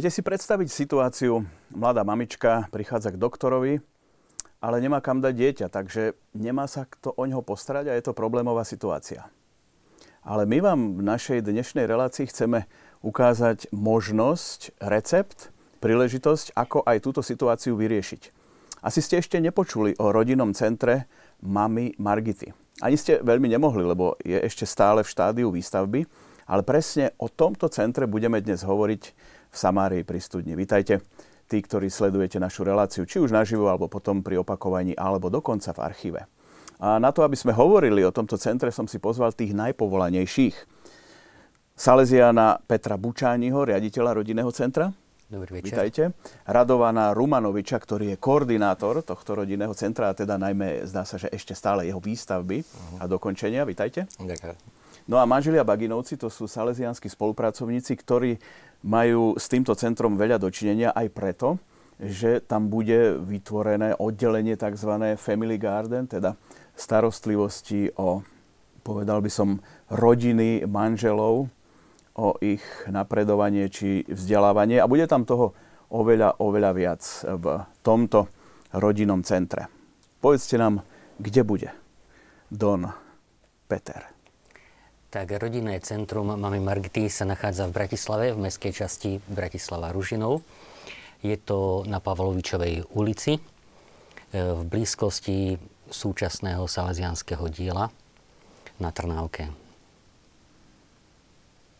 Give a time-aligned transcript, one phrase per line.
[0.00, 1.44] Viete si predstaviť situáciu,
[1.76, 3.84] mladá mamička prichádza k doktorovi,
[4.56, 8.16] ale nemá kam dať dieťa, takže nemá sa kto o ňoho postarať a je to
[8.16, 9.28] problémová situácia.
[10.24, 12.64] Ale my vám v našej dnešnej relácii chceme
[13.04, 15.52] ukázať možnosť, recept,
[15.84, 18.32] príležitosť, ako aj túto situáciu vyriešiť.
[18.80, 21.12] Asi ste ešte nepočuli o rodinnom centre
[21.44, 22.56] Mami Margity.
[22.80, 26.08] Ani ste veľmi nemohli, lebo je ešte stále v štádiu výstavby,
[26.48, 30.54] ale presne o tomto centre budeme dnes hovoriť v Samárii pri studni.
[30.54, 31.02] Vítajte
[31.50, 35.82] tí, ktorí sledujete našu reláciu, či už naživo, alebo potom pri opakovaní, alebo dokonca v
[35.82, 36.20] archíve.
[36.78, 40.56] A na to, aby sme hovorili o tomto centre, som si pozval tých najpovolanejších.
[41.74, 44.94] Salesiana Petra Bučániho, riaditeľa rodinného centra.
[45.30, 45.74] Dobrý večer.
[45.74, 46.02] Vítajte.
[46.46, 51.54] Radovana Rumanoviča, ktorý je koordinátor tohto rodinného centra a teda najmä zdá sa, že ešte
[51.54, 52.98] stále jeho výstavby uh-huh.
[52.98, 53.62] a dokončenia.
[53.62, 54.10] Vítajte.
[54.18, 54.58] Ďakujem.
[55.06, 58.38] No a manželia Baginovci, to sú salesianskí spolupracovníci, ktorí
[58.80, 61.48] majú s týmto centrom veľa dočinenia aj preto,
[62.00, 65.16] že tam bude vytvorené oddelenie tzv.
[65.20, 66.32] Family Garden, teda
[66.72, 68.24] starostlivosti o,
[68.80, 69.60] povedal by som,
[69.92, 71.52] rodiny manželov,
[72.16, 74.80] o ich napredovanie či vzdelávanie.
[74.80, 75.52] A bude tam toho
[75.92, 77.44] oveľa, oveľa viac v
[77.84, 78.28] tomto
[78.76, 79.68] rodinnom centre.
[80.20, 80.84] Povedzte nám,
[81.16, 81.68] kde bude
[82.52, 82.88] Don
[83.68, 84.19] Peter.
[85.10, 90.46] Tak rodinné centrum Mamy Margity sa nachádza v Bratislave, v mestskej časti Bratislava Ružinov.
[91.18, 93.40] Je to na Pavlovičovej ulici, e,
[94.38, 95.58] v blízkosti
[95.90, 97.90] súčasného salesianského diela
[98.78, 99.50] na Trnávke.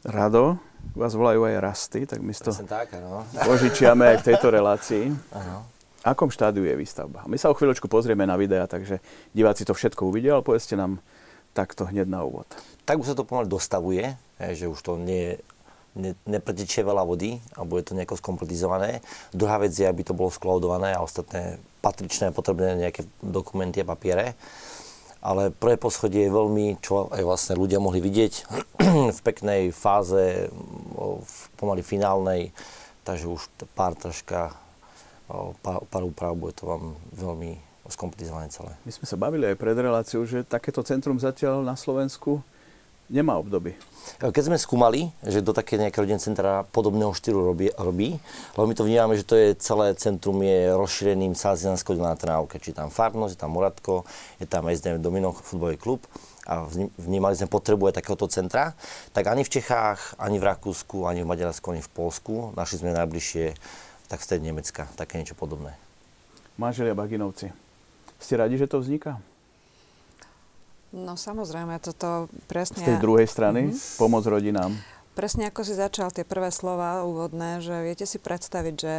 [0.02, 0.58] Rado,
[0.98, 3.22] vás volajú aj Rasty, tak my to tak, ano.
[3.46, 5.06] požičiame aj v tejto relácii.
[5.30, 5.70] Ano.
[6.02, 7.22] Akom štádiu je výstavba?
[7.30, 8.98] My sa o chvíľočku pozrieme na videa, takže
[9.30, 10.98] diváci to všetko uvidia, ale povedzte nám
[11.54, 12.50] takto hneď na úvod
[12.84, 15.36] tak už sa to pomaly dostavuje, že už to nie,
[15.94, 19.04] ne, nepretečie veľa vody a bude to nejako skompletizované.
[19.34, 24.38] Druhá vec je, aby to bolo sklaudované a ostatné patričné potrebné nejaké dokumenty a papiere.
[25.20, 28.32] Ale prvé poschodie je veľmi, čo aj vlastne ľudia mohli vidieť,
[29.16, 30.48] v peknej fáze,
[31.20, 32.56] v pomaly finálnej,
[33.04, 34.56] takže už pár troška,
[35.60, 37.60] pár, pár úprav, bude to vám veľmi
[37.90, 38.72] skompletizované celé.
[38.86, 42.40] My sme sa bavili aj pred reláciou, že takéto centrum zatiaľ na Slovensku
[43.10, 43.74] nemá obdoby.
[44.22, 48.16] Keď sme skúmali, že do také nejaké rodinné centra podobného štýlu robí, robí,
[48.56, 52.62] lebo my to vnímame, že to je celé centrum je rozšíreným salesianskou na Trnávke.
[52.62, 56.00] Či tam farnosť, je tam Muratko, je tam SDM Domino futbalový klub
[56.48, 56.64] a
[56.96, 58.72] vnímali sme potrebu aj takéhoto centra,
[59.12, 62.96] tak ani v Čechách, ani v Rakúsku, ani v Maďarsku, ani v Polsku našli sme
[62.96, 63.54] najbližšie
[64.10, 65.76] tak stred Nemecka, také niečo podobné.
[66.58, 67.54] Manželia Baginovci,
[68.18, 69.22] ste radi, že to vzniká?
[70.90, 72.82] No samozrejme, toto presne...
[72.82, 73.98] Z tej druhej strany, mm-hmm.
[73.98, 74.74] pomoc rodinám.
[75.14, 78.94] Presne ako si začal tie prvé slova úvodné, že viete si predstaviť, že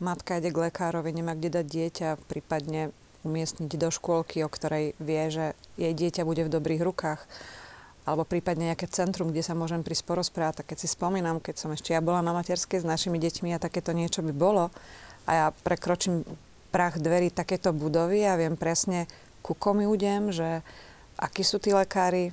[0.00, 2.92] matka ide k lekárovi, nemá kde dať dieťa, prípadne
[3.26, 7.20] umiestniť do škôlky, o ktorej vie, že jej dieťa bude v dobrých rukách
[8.06, 10.62] alebo prípadne nejaké centrum, kde sa môžem prísť porozprávať.
[10.62, 13.58] Tak keď si spomínam, keď som ešte ja bola na materskej s našimi deťmi a
[13.58, 14.70] takéto niečo by bolo
[15.26, 16.22] a ja prekročím
[16.70, 19.10] prach dverí takéto budovy a viem presne,
[19.42, 20.62] ku komu idem, že
[21.16, 22.32] akí sú tí lekári,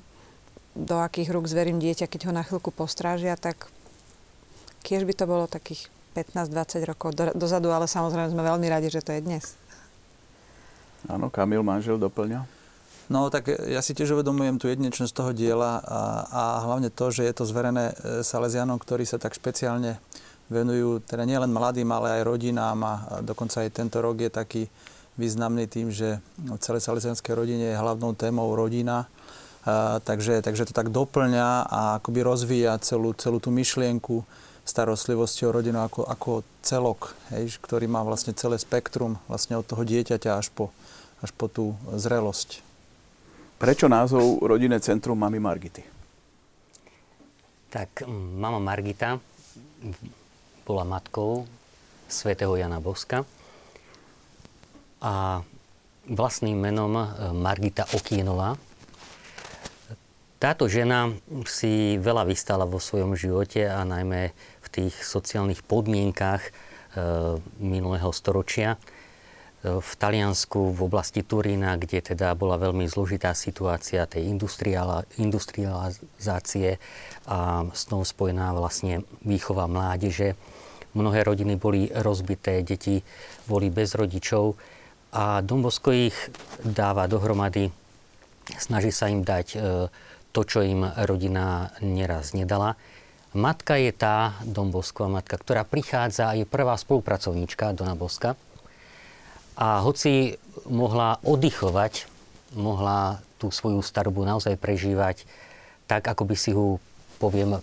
[0.74, 3.70] do akých rúk zverím dieťa, keď ho na chvíľku postrážia, tak
[4.82, 5.86] kiež by to bolo takých
[6.18, 9.54] 15-20 rokov do, dozadu, ale samozrejme sme veľmi radi, že to je dnes.
[11.06, 12.46] Áno, Kamil, manžel doplňa.
[13.12, 17.28] No tak ja si tiež uvedomujem tú jedinečnosť toho diela a, a hlavne to, že
[17.28, 20.00] je to zverené e, Salesianom, ktorí sa tak špeciálne
[20.48, 24.62] venujú teda nielen mladým, ale aj rodinám a, a dokonca aj tento rok je taký
[25.14, 29.06] významný tým, že v celej salesianskej rodine je hlavnou témou rodina.
[29.64, 34.26] A, takže, takže to tak doplňa a akoby rozvíja celú, celú tú myšlienku
[34.64, 36.30] starostlivosti o rodinu ako, ako
[36.64, 40.72] celok, hej, ktorý má vlastne celé spektrum vlastne od toho dieťaťa až po,
[41.20, 42.64] až po tú zrelosť.
[43.60, 45.84] Prečo názov rodinné centrum Mami Margity?
[47.68, 49.20] Tak mama Margita
[50.64, 51.44] bola matkou
[52.08, 53.24] svätého Jana Boska
[55.04, 55.44] a
[56.08, 57.04] vlastným menom e,
[57.36, 58.56] Margita Okienová.
[60.40, 61.12] Táto žena
[61.48, 64.32] si veľa vystala vo svojom živote a najmä
[64.64, 66.50] v tých sociálnych podmienkách e,
[67.60, 68.76] minulého storočia.
[68.76, 68.78] E,
[69.80, 74.32] v Taliansku, v oblasti Turína, kde teda bola veľmi zložitá situácia tej
[75.20, 76.80] industrializácie
[77.28, 80.36] a s tou spojená vlastne výchova mládeže.
[80.96, 83.04] Mnohé rodiny boli rozbité, deti
[83.48, 84.56] boli bez rodičov
[85.14, 86.18] a Dombosko ich
[86.66, 87.70] dáva dohromady,
[88.58, 89.58] snaží sa im dať e,
[90.34, 92.74] to, čo im rodina neraz nedala.
[93.30, 98.34] Matka je tá Dombosková matka, ktorá prichádza, je prvá spolupracovníčka Dona Boska.
[99.54, 100.34] A hoci
[100.66, 102.10] mohla oddychovať,
[102.58, 105.26] mohla tú svoju starbu naozaj prežívať
[105.86, 106.82] tak, ako by si ho,
[107.22, 107.62] poviem,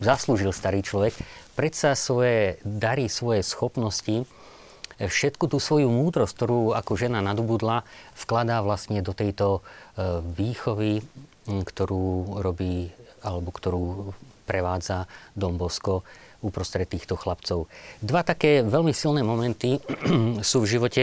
[0.00, 1.16] zaslúžil starý človek,
[1.56, 4.28] predsa svoje dary, svoje schopnosti,
[5.00, 9.60] všetku tú svoju múdrosť, ktorú ako žena nadobudla, vkladá vlastne do tejto
[9.96, 11.00] e, výchovy,
[11.48, 12.92] ktorú robí,
[13.24, 14.12] alebo ktorú
[14.44, 16.04] prevádza Don Bosco
[16.44, 17.68] uprostred týchto chlapcov.
[18.00, 19.80] Dva také veľmi silné momenty
[20.50, 21.02] sú v živote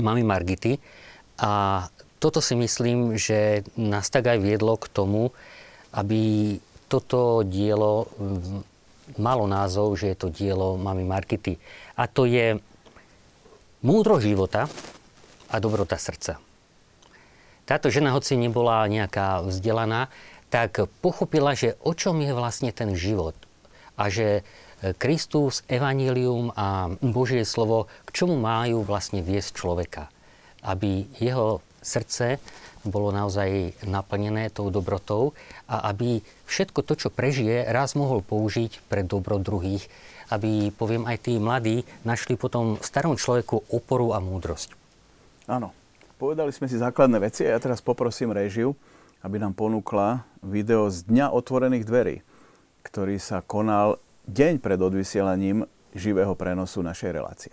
[0.00, 0.80] mamy Margity
[1.36, 1.84] a
[2.16, 5.34] toto si myslím, že nás tak aj viedlo k tomu,
[5.90, 6.56] aby
[6.86, 8.06] toto dielo
[9.18, 11.58] malo názov, že je to dielo mamy Margity.
[11.98, 12.62] A to je
[13.82, 14.70] múdro života
[15.50, 16.38] a dobrota srdca.
[17.66, 20.10] Táto žena, hoci nebola nejaká vzdelaná,
[20.50, 23.34] tak pochopila, že o čom je vlastne ten život.
[23.98, 24.42] A že
[24.82, 30.12] e, Kristus, Evangelium a Božie slovo, k čomu majú vlastne viesť človeka.
[30.62, 32.38] Aby jeho srdce
[32.82, 35.34] bolo naozaj naplnené tou dobrotou
[35.70, 39.86] a aby všetko to, čo prežije, raz mohol použiť pre dobro druhých.
[40.32, 44.72] Aby, poviem, aj tí mladí našli potom v starom človeku oporu a múdrosť.
[45.44, 45.76] Áno.
[46.16, 48.72] Povedali sme si základné veci a ja teraz poprosím režiu,
[49.26, 52.16] aby nám ponúkla video z Dňa otvorených dverí,
[52.86, 53.98] ktorý sa konal
[54.30, 57.52] deň pred odvysielaním živého prenosu našej relácie.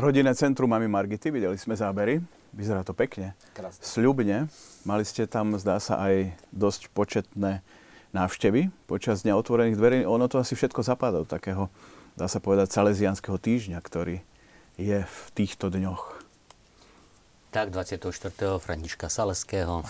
[0.00, 2.24] Rodinné centrum Mami Margity, videli sme zábery.
[2.56, 3.36] Vyzerá to pekne.
[3.52, 3.84] Krásne.
[3.84, 4.48] Sľubne.
[4.88, 7.60] Mali ste tam, zdá sa, aj dosť početné
[8.16, 9.98] návštevy počas Dňa otvorených dverí.
[10.08, 11.68] Ono to asi všetko zapadá do takého,
[12.16, 14.24] dá sa povedať, salesianského týždňa, ktorý
[14.80, 16.24] je v týchto dňoch.
[17.52, 18.00] Tak, 24.
[18.56, 19.84] Františka Saleského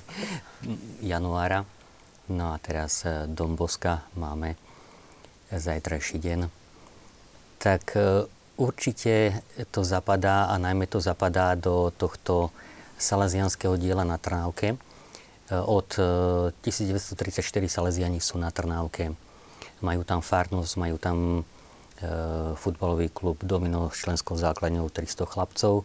[1.12, 1.68] januára.
[2.32, 4.56] No a teraz eh, Dom Boska máme
[5.52, 6.40] zajtrajší deň.
[7.60, 8.24] Tak eh,
[8.56, 12.48] Určite to zapadá a najmä to zapadá do tohto
[12.96, 14.72] salesianského diela na Trnávke.
[14.72, 14.76] E,
[15.52, 15.92] od
[16.64, 19.12] 1934 e, Salesiani sú na Trnávke.
[19.84, 21.40] Majú tam farnosť, majú tam e,
[22.56, 25.84] futbalový klub Domino s členskou základňou 300 chlapcov.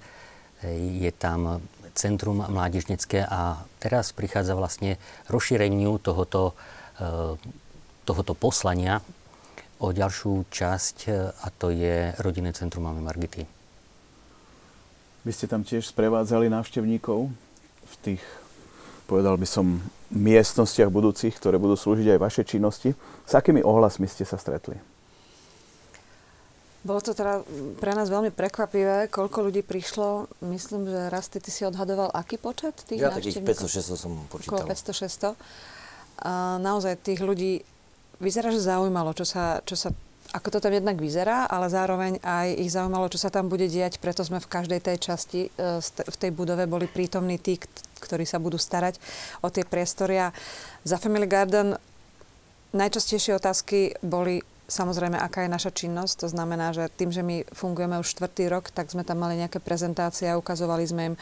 [0.71, 1.59] Je tam
[1.91, 6.53] centrum mládežnecké a teraz prichádza vlastne rozšíreniu tohoto,
[8.05, 9.01] tohoto poslania
[9.81, 13.43] o ďalšiu časť e, a to je rodinné centrum Mamy Margity.
[15.25, 17.29] Vy ste tam tiež sprevádzali návštevníkov
[17.85, 18.23] v tých,
[19.09, 22.89] povedal by som, miestnostiach budúcich, ktoré budú slúžiť aj vašej činnosti.
[23.23, 24.75] S akými ohlasmi ste sa stretli?
[26.81, 27.45] Bolo to teda
[27.77, 30.25] pre nás veľmi prekvapivé, koľko ľudí prišlo.
[30.49, 34.65] Myslím, že raz ty, ty si odhadoval, aký počet tých Ja takých 500-600 som počítal.
[34.65, 35.37] Okolo 500-600.
[36.25, 37.61] A naozaj tých ľudí
[38.21, 39.89] vyzerá, že zaujímalo, čo sa, čo sa
[40.31, 43.99] ako to tam jednak vyzerá, ale zároveň aj ich zaujímalo, čo sa tam bude diať,
[43.99, 47.59] preto sme v každej tej časti e, v tej budove boli prítomní tí,
[47.99, 48.95] ktorí sa budú starať
[49.43, 50.23] o tie priestory.
[50.23, 50.27] A
[50.87, 51.75] za Family Garden
[52.71, 54.39] najčastejšie otázky boli
[54.71, 56.23] samozrejme, aká je naša činnosť.
[56.23, 59.59] To znamená, že tým, že my fungujeme už štvrtý rok, tak sme tam mali nejaké
[59.59, 61.15] prezentácie a ukazovali sme im,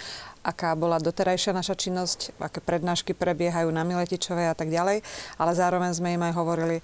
[0.46, 5.02] aká bola doterajšia naša činnosť, aké prednášky prebiehajú na Miletičovej a tak ďalej.
[5.42, 6.78] Ale zároveň sme im aj hovorili,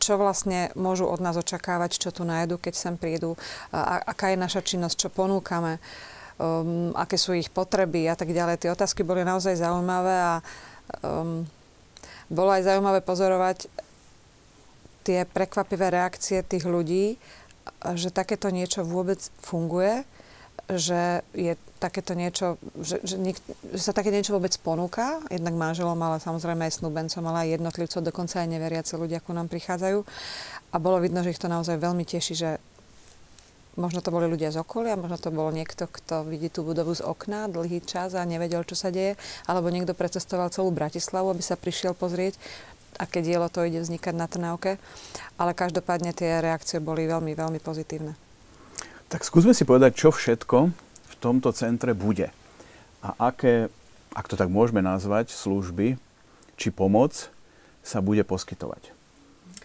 [0.00, 3.36] čo vlastne môžu od nás očakávať, čo tu nájdu, keď sem prídu,
[3.68, 5.76] a, aká je naša činnosť, čo ponúkame,
[6.40, 8.62] um, aké sú ich potreby a tak ďalej.
[8.62, 10.34] Tie otázky boli naozaj zaujímavé a
[11.04, 11.44] um,
[12.30, 13.87] bolo aj zaujímavé pozorovať
[15.08, 17.16] tie prekvapivé reakcie tých ľudí,
[17.96, 20.04] že takéto niečo vôbec funguje
[20.68, 23.40] že je takéto niečo, že, že, niek,
[23.72, 28.04] že sa také niečo vôbec ponúka, jednak manželom, ale samozrejme aj snúbencom, ale aj jednotlivcov,
[28.04, 30.04] dokonca aj neveriace ľudia, ako nám prichádzajú.
[30.68, 32.50] A bolo vidno, že ich to naozaj veľmi teší, že
[33.80, 37.00] možno to boli ľudia z okolia, možno to bol niekto, kto vidí tú budovu z
[37.00, 39.16] okna dlhý čas a nevedel, čo sa deje,
[39.48, 42.36] alebo niekto precestoval celú Bratislavu, aby sa prišiel pozrieť,
[42.98, 44.76] aké dielo to ide vznikať na Trnauke.
[45.38, 48.18] Ale každopádne tie reakcie boli veľmi, veľmi pozitívne.
[49.08, 52.28] Tak skúsme si povedať, čo všetko v tomto centre bude.
[53.00, 53.72] A aké,
[54.12, 55.96] ak to tak môžeme nazvať, služby
[56.58, 57.30] či pomoc
[57.86, 58.92] sa bude poskytovať.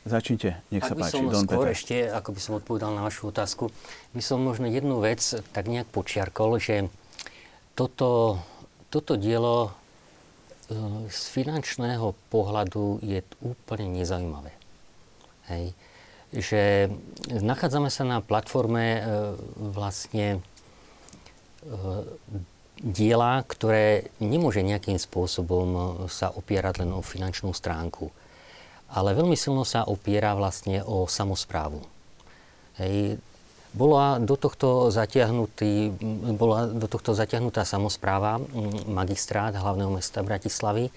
[0.03, 1.19] Začnite, nech sa ak páči.
[1.19, 1.75] By som Don skôr Peter.
[1.75, 3.71] ešte, ako by som odpovedal na vašu otázku,
[4.13, 5.19] by som možno jednu vec
[5.51, 6.91] tak nejak počiarkol, že
[7.73, 8.39] toto,
[8.91, 9.71] toto dielo
[11.11, 14.51] z finančného pohľadu je úplne nezaujímavé.
[15.51, 15.75] Hej
[16.33, 16.89] že
[17.29, 19.01] nachádzame sa na platforme e,
[19.69, 20.39] vlastne e,
[22.81, 28.09] diela, ktoré nemôže nejakým spôsobom sa opierať len o finančnú stránku,
[28.89, 31.85] ale veľmi silno sa opiera vlastne o samozprávu.
[32.81, 33.21] Hej.
[33.73, 35.89] Bola do tohto, zatiahnutý,
[36.37, 38.37] bola do tohto zatiahnutá samozpráva,
[38.85, 40.93] magistrát hlavného mesta Bratislavy,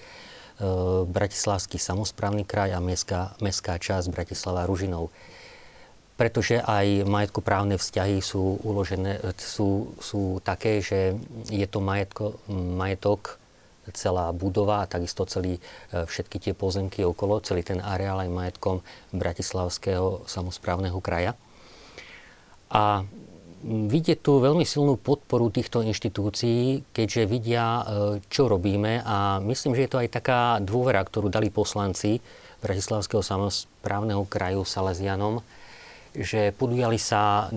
[1.08, 5.08] Bratislavský samozprávny kraj a mestská, mestská časť Bratislava Ružinov.
[6.20, 11.16] Pretože aj majetkoprávne vzťahy sú uložené, sú, sú také, že
[11.48, 13.40] je to majetko, majetok,
[13.92, 15.60] celá budova a takisto celý,
[15.92, 18.76] e, všetky tie pozemky okolo, celý ten areál aj majetkom
[19.14, 21.38] Bratislavského samozprávneho kraja.
[22.70, 23.06] A
[23.66, 27.82] vidie tu veľmi silnú podporu týchto inštitúcií, keďže vidia, e,
[28.30, 32.22] čo robíme a myslím, že je to aj taká dôvera, ktorú dali poslanci
[32.62, 35.42] Bratislavského samozprávneho kraju Salesianom,
[36.14, 37.50] že podujali sa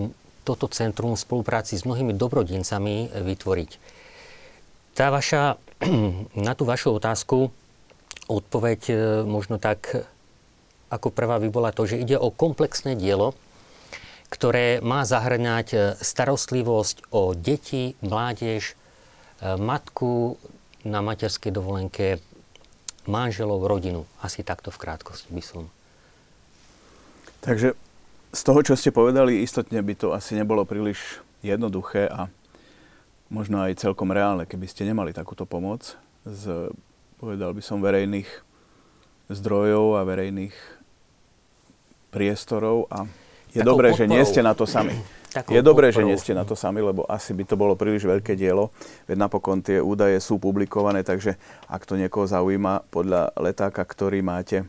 [0.44, 3.72] toto centrum v spolupráci s mnohými dobrodincami vytvoriť.
[4.98, 5.62] Tá vaša,
[6.48, 7.54] na tú vašu otázku
[8.26, 8.94] odpoveď e,
[9.30, 10.10] možno tak
[10.90, 13.38] ako prvá by bola to, že ide o komplexné dielo,
[14.30, 18.76] ktoré má zahrňať e, starostlivosť o deti, mládež, e,
[19.58, 20.38] matku
[20.86, 22.22] na materskej dovolenke,
[23.10, 24.06] manželov, rodinu.
[24.22, 25.64] Asi takto v krátkosti by som.
[27.42, 27.74] Takže
[28.30, 32.30] z toho, čo ste povedali, istotne by to asi nebolo príliš jednoduché a
[33.34, 36.70] možno aj celkom reálne, keby ste nemali takúto pomoc z,
[37.18, 38.30] povedal by som, verejných
[39.30, 40.54] zdrojov a verejných
[42.10, 43.06] priestorov a
[43.58, 44.94] je dobré, že nie ste na to sami.
[45.50, 48.34] je dobré, že nie ste na to sami, lebo asi by to bolo príliš veľké
[48.34, 48.74] dielo.
[49.06, 51.38] Veď napokon tie údaje sú publikované, takže
[51.70, 54.66] ak to niekoho zaujíma, podľa letáka, ktorý máte,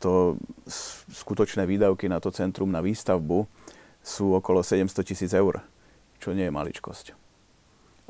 [0.00, 0.40] to
[1.12, 3.44] skutočné výdavky na to centrum, na výstavbu
[4.00, 5.60] sú okolo 700 tisíc eur,
[6.16, 7.12] čo nie je maličkosť.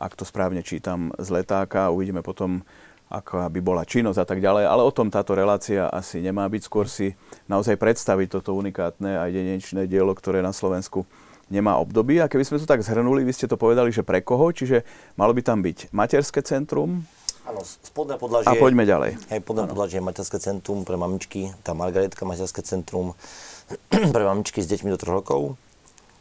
[0.00, 2.62] Ak to správne čítam z letáka, uvidíme potom
[3.10, 6.62] ako by bola činnosť a tak ďalej, ale o tom táto relácia asi nemá byť.
[6.62, 7.18] Skôr si
[7.50, 11.02] naozaj predstaviť toto unikátne a jedinečné dielo, ktoré na Slovensku
[11.50, 12.22] nemá období.
[12.22, 14.86] A keby sme to tak zhrnuli, vy ste to povedali, že pre koho, čiže
[15.18, 17.02] malo by tam byť materské centrum,
[17.50, 18.46] Áno, spodné podlažie.
[18.46, 19.18] A poďme ďalej.
[19.26, 23.18] Hej, spodné podlažie je materské centrum pre mamičky, tá Margaretka materské centrum
[24.14, 25.58] pre mamičky s deťmi do 3 rokov.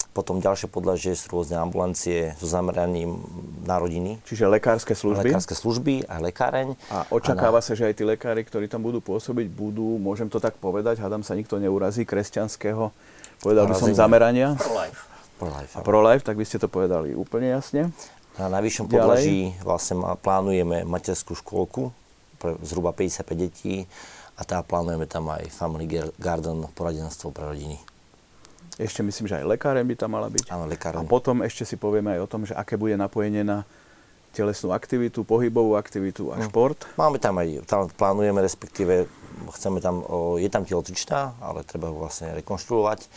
[0.10, 3.22] Potom ďalšie podlažie sú rôzne ambulancie so zameraním
[3.62, 4.18] na rodiny.
[4.26, 5.30] Čiže lekárske služby?
[5.30, 6.74] Lekárske služby a lekáreň.
[6.90, 7.66] A očakáva a na...
[7.66, 11.22] sa, že aj tí lekári, ktorí tam budú pôsobiť, budú, môžem to tak povedať, hádam
[11.22, 12.90] sa nikto neurazí, kresťanského,
[13.40, 14.58] povedal by som, zamerania.
[14.58, 15.02] Pro-life.
[15.38, 15.74] Pro-life.
[15.78, 17.94] A pro-life, tak by ste to povedali úplne jasne.
[18.42, 21.92] Na najvyššom podlaží vlastne plánujeme materskú škôlku
[22.40, 23.84] pre zhruba 55 detí
[24.40, 25.86] a teda plánujeme tam aj Family
[26.16, 27.78] Garden, poradenstvo pre rodiny.
[28.80, 30.48] Ešte myslím, že aj lekárem by tam mala byť.
[30.56, 30.98] Áno, lekárem.
[30.98, 33.68] A potom ešte si povieme aj o tom, že aké bude napojenie na
[34.32, 36.88] telesnú aktivitu, pohybovú aktivitu a šport.
[36.96, 39.10] Máme tam aj, tam plánujeme respektíve,
[39.58, 40.06] chceme tam,
[40.40, 43.10] je tam telocvičná, ale treba ho vlastne rekonštruovať.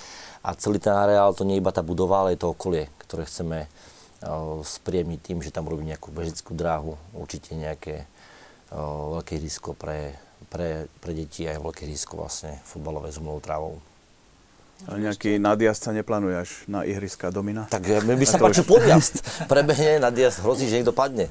[0.42, 3.28] A celý ten areál to nie je iba tá budova, ale je to okolie, ktoré
[3.28, 3.71] chceme
[4.66, 8.09] spriemniť tým, že tam robíme nejakú bežickú dráhu, určite nejaké
[8.73, 10.16] veľké hrysko pre,
[10.49, 13.78] pre, pre deti aj veľké hrysko vlastne futbalové s umelou trávou.
[14.91, 17.71] A nejaký nadjazd sa neplánuje až na ihriska Domina?
[17.71, 19.23] Tak e, mi by sa páčil podjazd.
[19.47, 21.31] Prebehne, nadjazd, hrozí, že niekto padne.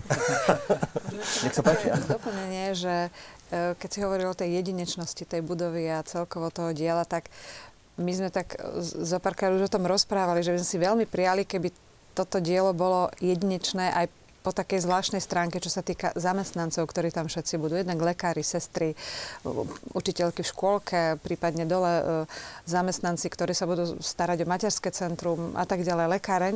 [1.43, 1.91] Nech sa páči.
[2.07, 3.11] Doplnenie, že
[3.51, 7.27] e, keď si hovoril o tej jedinečnosti tej budovy a celkovo toho diela, tak
[7.99, 11.43] my sme tak zo párkrát už o tom rozprávali, že by sme si veľmi prijali,
[11.43, 11.75] keby
[12.15, 14.05] toto dielo bolo jedinečné aj
[14.41, 17.77] po takej zvláštnej stránke, čo sa týka zamestnancov, ktorí tam všetci budú.
[17.77, 18.97] Jednak lekári, sestry,
[19.93, 22.03] učiteľky v škôlke, prípadne dole e,
[22.65, 26.55] zamestnanci, ktorí sa budú starať o materské centrum a tak ďalej, lekáreň.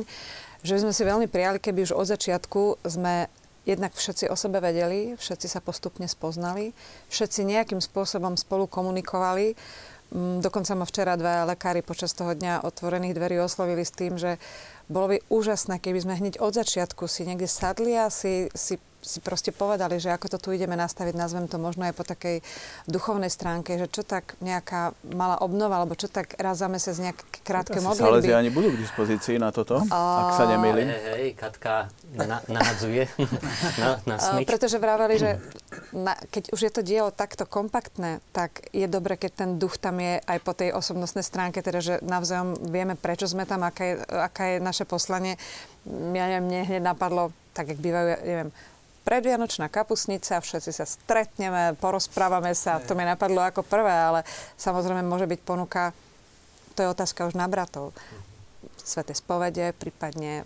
[0.66, 3.30] Že by sme si veľmi prijali, keby už od začiatku sme
[3.66, 6.70] jednak všetci o sebe vedeli, všetci sa postupne spoznali,
[7.10, 9.58] všetci nejakým spôsobom spolu komunikovali.
[10.14, 14.38] Mm, dokonca ma včera dva lekári počas toho dňa otvorených dverí oslovili s tým, že
[14.86, 19.22] bolo by úžasné, keby sme hneď od začiatku si niekde sadli a si, si si
[19.22, 22.42] proste povedali, že ako to tu ideme nastaviť, nazvem to možno aj po takej
[22.90, 27.22] duchovnej stránke, že čo tak nejaká malá obnova, alebo čo tak raz za mesiac nejaké
[27.46, 28.26] krátke modlitby.
[28.26, 30.26] Salesiani budú k dispozícii na toto, a...
[30.26, 30.90] ak sa nemýlim.
[30.90, 31.86] Hej, hej, Katka
[32.18, 33.06] na, nahadzuje
[33.82, 34.46] na, na smyč.
[34.50, 35.30] Pretože vraveli, že
[35.94, 40.02] na, keď už je to dielo takto kompaktné, tak je dobre, keď ten duch tam
[40.02, 43.94] je aj po tej osobnostnej stránke, teda že navzájom vieme, prečo sme tam, aká je,
[44.10, 45.38] aká je naše poslanie.
[45.86, 48.50] Ja neviem, mne hneď napadlo, tak jak bývajú, ja neviem,
[49.06, 54.20] predvianočná kapusnica, všetci sa stretneme, porozprávame sa, to mi napadlo ako prvé, ale
[54.58, 55.94] samozrejme môže byť ponuka,
[56.74, 57.94] to je otázka už na bratov.
[58.82, 60.42] Svete spovede, prípadne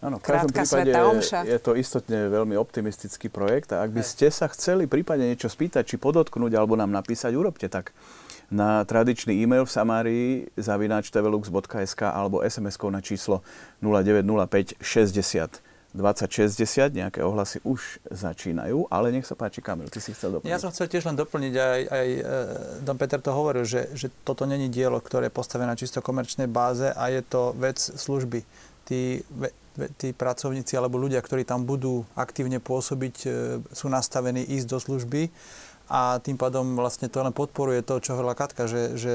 [0.00, 0.96] Áno, v každom prípade
[1.44, 5.84] je to istotne veľmi optimistický projekt a ak by ste sa chceli prípadne niečo spýtať,
[5.84, 7.92] či podotknúť alebo nám napísať, urobte tak
[8.48, 13.44] na tradičný e-mail v Samárii zavináč tvlux.sk alebo SMS-kou na číslo
[13.84, 20.38] 0905 60 2060, nejaké ohlasy už začínajú, ale nech sa páči, Kamil, ty si chcel
[20.38, 20.50] doplniť.
[20.50, 22.20] Ja som chcel tiež len doplniť, aj, aj e,
[22.86, 26.46] Don Peter to hovoril, že, že toto není dielo, ktoré je postavené na čisto komerčnej
[26.46, 28.46] báze a je to vec služby.
[28.86, 29.22] Tí,
[29.98, 33.28] tí pracovníci alebo ľudia, ktorí tam budú aktívne pôsobiť, e,
[33.74, 35.30] sú nastavení ísť do služby
[35.90, 39.14] a tým pádom vlastne to len podporuje to, čo hovorila Katka, že, že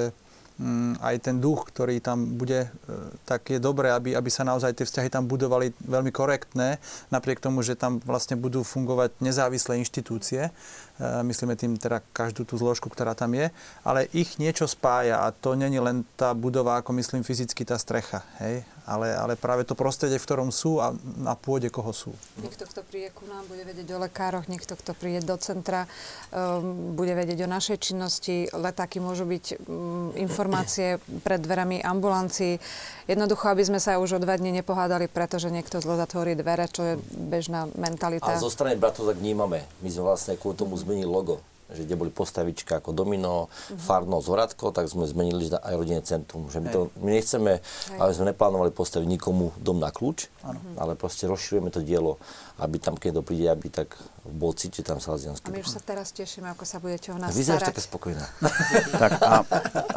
[1.03, 2.95] aj ten duch, ktorý tam bude, e,
[3.27, 6.79] tak je dobré, aby, aby sa naozaj tie vzťahy tam budovali veľmi korektné,
[7.11, 10.55] napriek tomu, že tam vlastne budú fungovať nezávislé inštitúcie.
[10.95, 13.51] E, myslíme tým teda každú tú zložku, ktorá tam je,
[13.84, 18.23] ale ich niečo spája a to není len tá budova, ako myslím fyzicky tá strecha.
[18.39, 18.63] Hej?
[18.86, 22.13] ale, ale práve to prostredie, v ktorom sú a na pôde koho sú.
[22.38, 25.89] Niekto, kto príde ku nám, bude vedieť o lekároch, niekto, kto príde do centra,
[26.29, 28.45] um, bude vedieť o našej činnosti.
[28.53, 32.62] Letáky môžu byť um, informácie pred dverami ambulancií.
[33.10, 36.81] Jednoducho, aby sme sa už o dva dní nepohádali, pretože niekto zlo zatvorí dvere, čo
[36.86, 38.38] je bežná mentalita.
[38.38, 39.65] A zo strany bratov tak vnímame.
[39.81, 43.79] My sme vlastne kvôli tomu zmenili logo že kde boli postavička ako Domino, uh-huh.
[43.81, 46.45] Farno, Zoradko, tak sme zmenili aj rodinné centrum.
[46.53, 47.97] Že my, to, my nechceme, Hej.
[47.97, 50.61] aby sme neplánovali postaviť nikomu dom na kľúč, ano.
[50.77, 52.21] ale proste rozširujeme to dielo,
[52.61, 55.49] aby tam, keď to príde, aby tak bol cítiť tam salesianský.
[55.49, 58.25] A my už sa teraz tešíme, ako sa budete o nás Vyzeráš taká spokojná.
[59.01, 59.41] tak a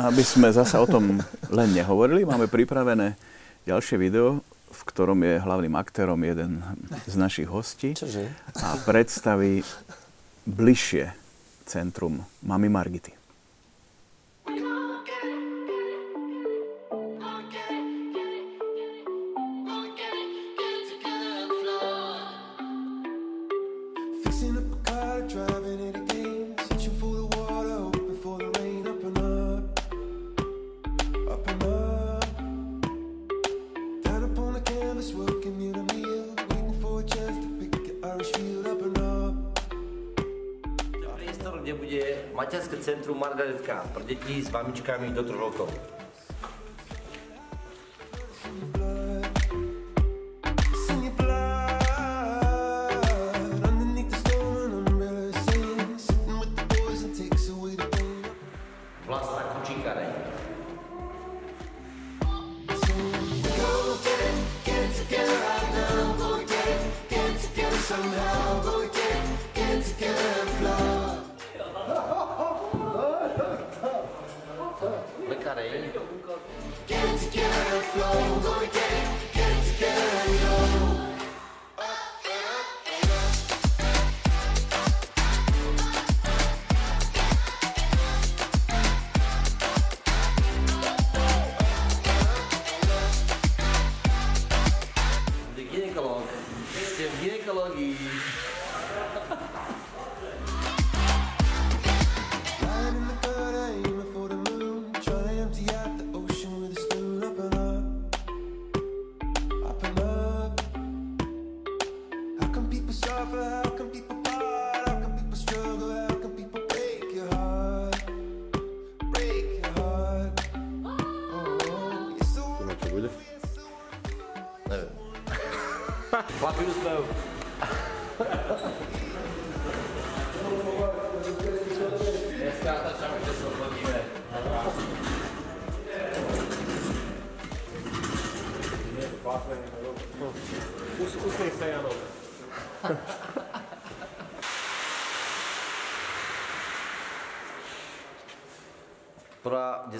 [0.08, 1.20] aby sme zase o tom
[1.52, 3.20] len nehovorili, máme pripravené
[3.68, 6.60] ďalšie video, v ktorom je hlavným aktérom jeden
[7.08, 7.96] z našich hostí.
[7.96, 8.28] Čože?
[8.60, 9.64] A predstaví
[10.48, 11.12] bližšie
[11.68, 13.17] centrum Mami Margity.
[43.14, 45.97] Margaretka pre deti s mamičkami do 3 rokov.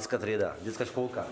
[0.08, 1.26] Prvá detská trieda, detská školka.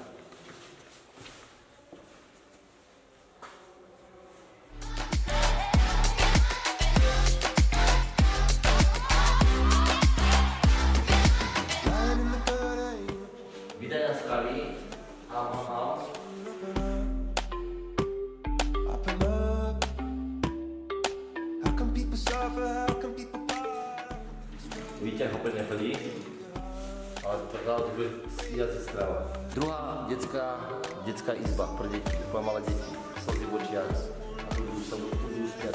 [27.67, 29.27] Ale to bude snídacia strava.
[29.51, 30.71] Druhá detská,
[31.03, 32.95] detská izba pre deti, pre malé deti.
[33.27, 33.91] Slzy v očiach.
[34.39, 35.75] A tu už sa tu budú smiať.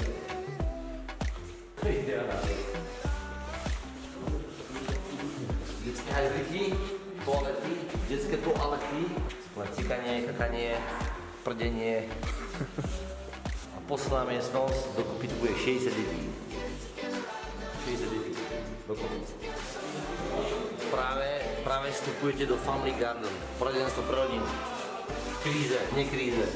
[5.84, 6.64] Detské hajzliky,
[7.28, 7.74] toalety,
[8.08, 9.02] detské toalety,
[9.60, 10.80] len cikanie, kakanie,
[11.44, 12.08] prdenie.
[13.76, 16.24] A posledná miestnosť, dokopy tu bude 60 detí.
[17.84, 18.32] 60 detí.
[18.88, 19.51] Dokopy.
[21.92, 23.28] Práve vstupujete do Family Garden,
[23.60, 24.48] poradenstvo pre rodinu.
[25.44, 26.48] Kríze, nie kríze.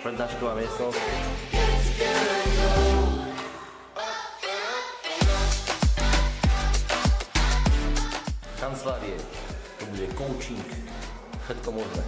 [0.00, 1.04] Prednášková miestnosť.
[8.56, 9.20] Kancelárie,
[9.76, 10.64] to bude coaching,
[11.44, 12.04] všetko možné.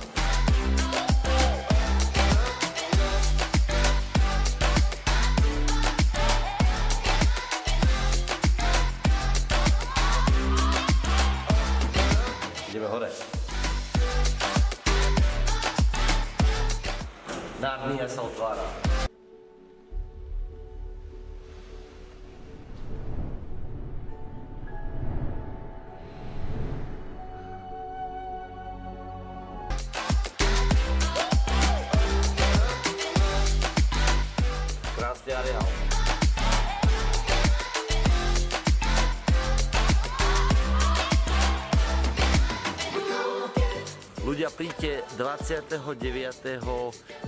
[45.37, 46.61] 29.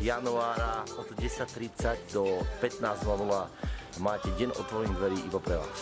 [0.00, 2.24] januára od 10.30 do
[2.60, 4.00] 15.00.
[4.00, 5.78] Máte deň otvorených dverí iba pre vás.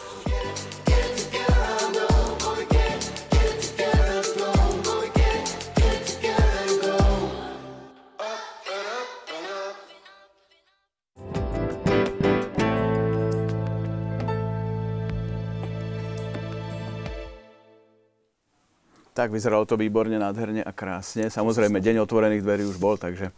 [19.17, 21.33] Tak vyzeralo to výborne, nádherne a krásne.
[21.33, 23.33] Samozrejme, deň otvorených dverí už bol, takže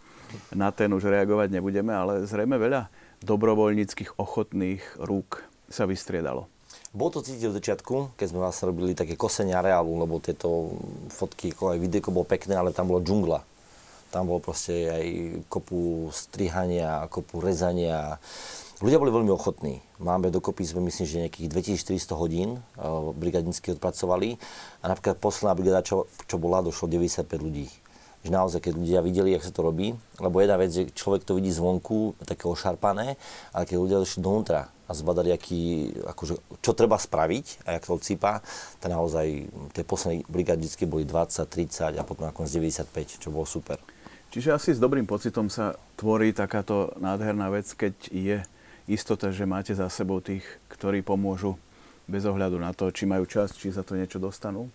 [0.50, 2.90] na ten už reagovať nebudeme, ale zrejme veľa
[3.22, 6.50] dobrovoľníckých ochotných rúk sa vystriedalo.
[6.90, 10.74] Bolo to cítiť od začiatku, keď sme vlastne robili také kosenie areálu, lebo tieto
[11.14, 13.40] fotky, ako aj videjko bolo pekné, ale tam bola džungla.
[14.10, 15.04] Tam bolo proste aj
[15.46, 18.18] kopu strihania, kopu rezania.
[18.78, 19.82] Ľudia boli veľmi ochotní.
[19.98, 24.38] Máme dokopy, sme myslím, že nejakých 2400 hodín uh, brigadnícky odpracovali.
[24.86, 27.66] A napríklad posledná brigada, čo, čo bola, došlo 95 ľudí.
[28.22, 31.34] Že naozaj, keď ľudia videli, jak sa to robí, lebo jedna vec, že človek to
[31.34, 33.18] vidí zvonku, také ošarpané,
[33.50, 37.98] ale keď ľudia došli dovnútra a zbadali, aký, akože, čo treba spraviť a jak to
[37.98, 38.46] odsýpa,
[38.78, 42.94] tak naozaj tie posledné brigadicky boli 20, 30 a potom nakoniec 95,
[43.26, 43.82] čo bolo super.
[44.30, 48.38] Čiže asi s dobrým pocitom sa tvorí takáto nádherná vec, keď je
[48.88, 51.60] istota, že máte za sebou tých, ktorí pomôžu
[52.08, 54.72] bez ohľadu na to, či majú čas, či za to niečo dostanú.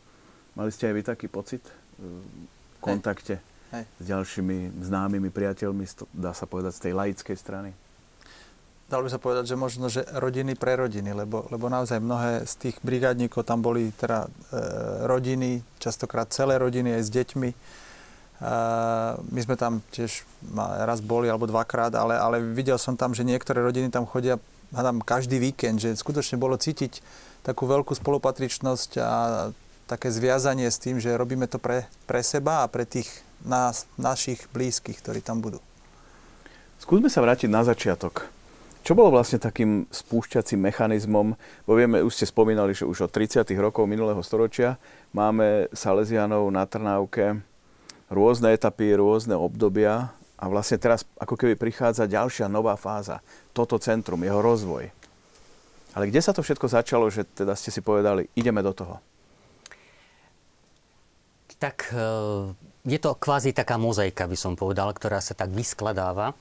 [0.53, 1.65] Mali ste aj vy taký pocit
[1.97, 2.21] v
[2.77, 3.41] kontakte
[3.73, 3.83] Hej.
[3.97, 7.71] s ďalšími známymi priateľmi, dá sa povedať, z tej laickej strany?
[8.85, 12.53] Dalo by sa povedať, že možno, že rodiny pre rodiny, lebo, lebo naozaj mnohé z
[12.69, 14.59] tých brigádnikov tam boli teda e,
[15.09, 17.49] rodiny, častokrát celé rodiny aj s deťmi.
[18.43, 18.53] E,
[19.23, 20.27] my sme tam tiež
[20.83, 24.35] raz boli, alebo dvakrát, ale, ale videl som tam, že niektoré rodiny tam chodia
[24.75, 26.99] hádam, každý víkend, že skutočne bolo cítiť
[27.45, 29.11] takú veľkú spolupatričnosť a
[29.85, 33.07] také zviazanie s tým, že robíme to pre, pre seba a pre tých
[33.45, 35.59] nás, našich blízkych, ktorí tam budú.
[36.79, 38.27] Skúsme sa vrátiť na začiatok.
[38.83, 41.39] Čo bolo vlastne takým spúšťacím mechanizmom?
[41.63, 43.47] Bo vieme, už ste spomínali, že už od 30.
[43.55, 44.75] rokov minulého storočia
[45.15, 47.39] máme Salesianov na Trnávke
[48.11, 53.23] rôzne etapy, rôzne obdobia a vlastne teraz ako keby prichádza ďalšia nová fáza.
[53.55, 54.91] Toto centrum, jeho rozvoj.
[55.93, 58.97] Ale kde sa to všetko začalo, že teda ste si povedali, ideme do toho?
[61.61, 62.03] Tak e,
[62.83, 66.35] je to kvázi taká mozaika, by som povedal, ktorá sa tak vyskladáva.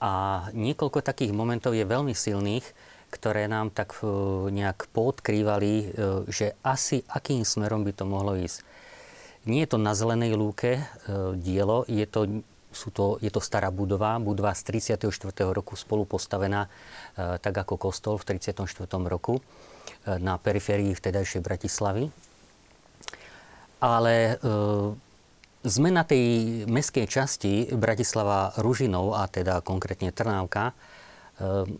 [0.00, 2.64] A niekoľko takých momentov je veľmi silných,
[3.10, 4.08] ktoré nám tak e,
[4.54, 5.86] nejak podkrývali, e,
[6.30, 8.62] že asi akým smerom by to mohlo ísť.
[9.46, 10.82] Nie je to na zelenej lúke
[11.38, 12.42] dielo, je to,
[12.74, 15.06] sú to, je to stará budova, budova z 34.
[15.54, 16.66] roku spolu postavená
[17.16, 18.66] tak ako kostol v 34.
[19.06, 19.38] roku
[20.06, 22.10] na periférii vtedajšej Bratislavy.
[23.78, 24.42] Ale
[25.66, 30.70] sme na tej meskej časti Bratislava Ružinov, a teda konkrétne Trnávka,
[31.42, 31.74] ehm,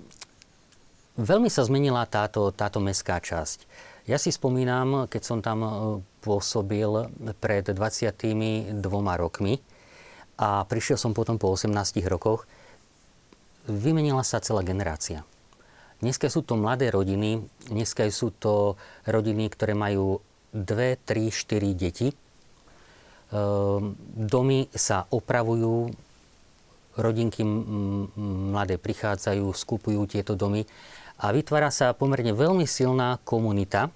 [1.15, 3.63] veľmi sa zmenila táto, táto mestská časť.
[4.07, 5.71] Ja si spomínam, keď som tam e,
[6.23, 7.11] pôsobil
[7.43, 8.71] pred 22
[9.19, 9.59] rokmi
[10.39, 11.75] a prišiel som potom po 18
[12.07, 12.47] rokoch,
[13.67, 15.27] vymenila sa celá generácia.
[15.99, 20.23] Dneska sú to mladé rodiny, dneska sú to rodiny, ktoré majú
[20.55, 22.15] 2, 3, 4 deti,
[23.35, 25.91] Ehm, domy sa opravujú,
[26.95, 27.43] rodinky
[28.55, 30.63] mladé prichádzajú, skupujú tieto domy
[31.17, 33.89] a vytvára sa pomerne veľmi silná komunita,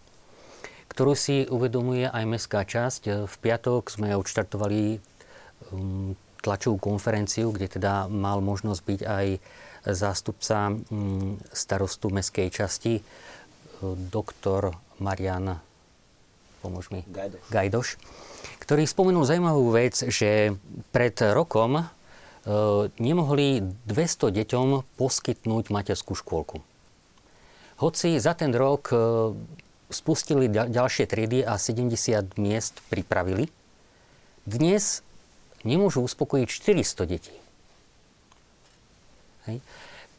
[0.88, 3.28] ktorú si uvedomuje aj mestská časť.
[3.28, 9.26] V piatok sme odštartovali ehm, tlačovú konferenciu, kde teda mal možnosť byť aj
[9.80, 10.76] zástupca
[11.56, 13.00] starostu mestskej časti,
[14.12, 15.56] doktor Marian
[16.61, 17.48] pomôž mi, Gajdoš.
[17.48, 17.88] Gajdoš
[18.70, 20.54] ktorý spomenul zaujímavú vec, že
[20.94, 21.85] pred rokom e,
[23.02, 26.62] nemohli 200 deťom poskytnúť materskú škôlku.
[27.81, 28.97] Hoci za ten rok e,
[29.88, 33.49] spustili ďalšie triedy a 70 miest pripravili,
[34.45, 35.01] dnes
[35.64, 37.35] nemôžu uspokojiť 400 detí.
[39.49, 39.64] Hej.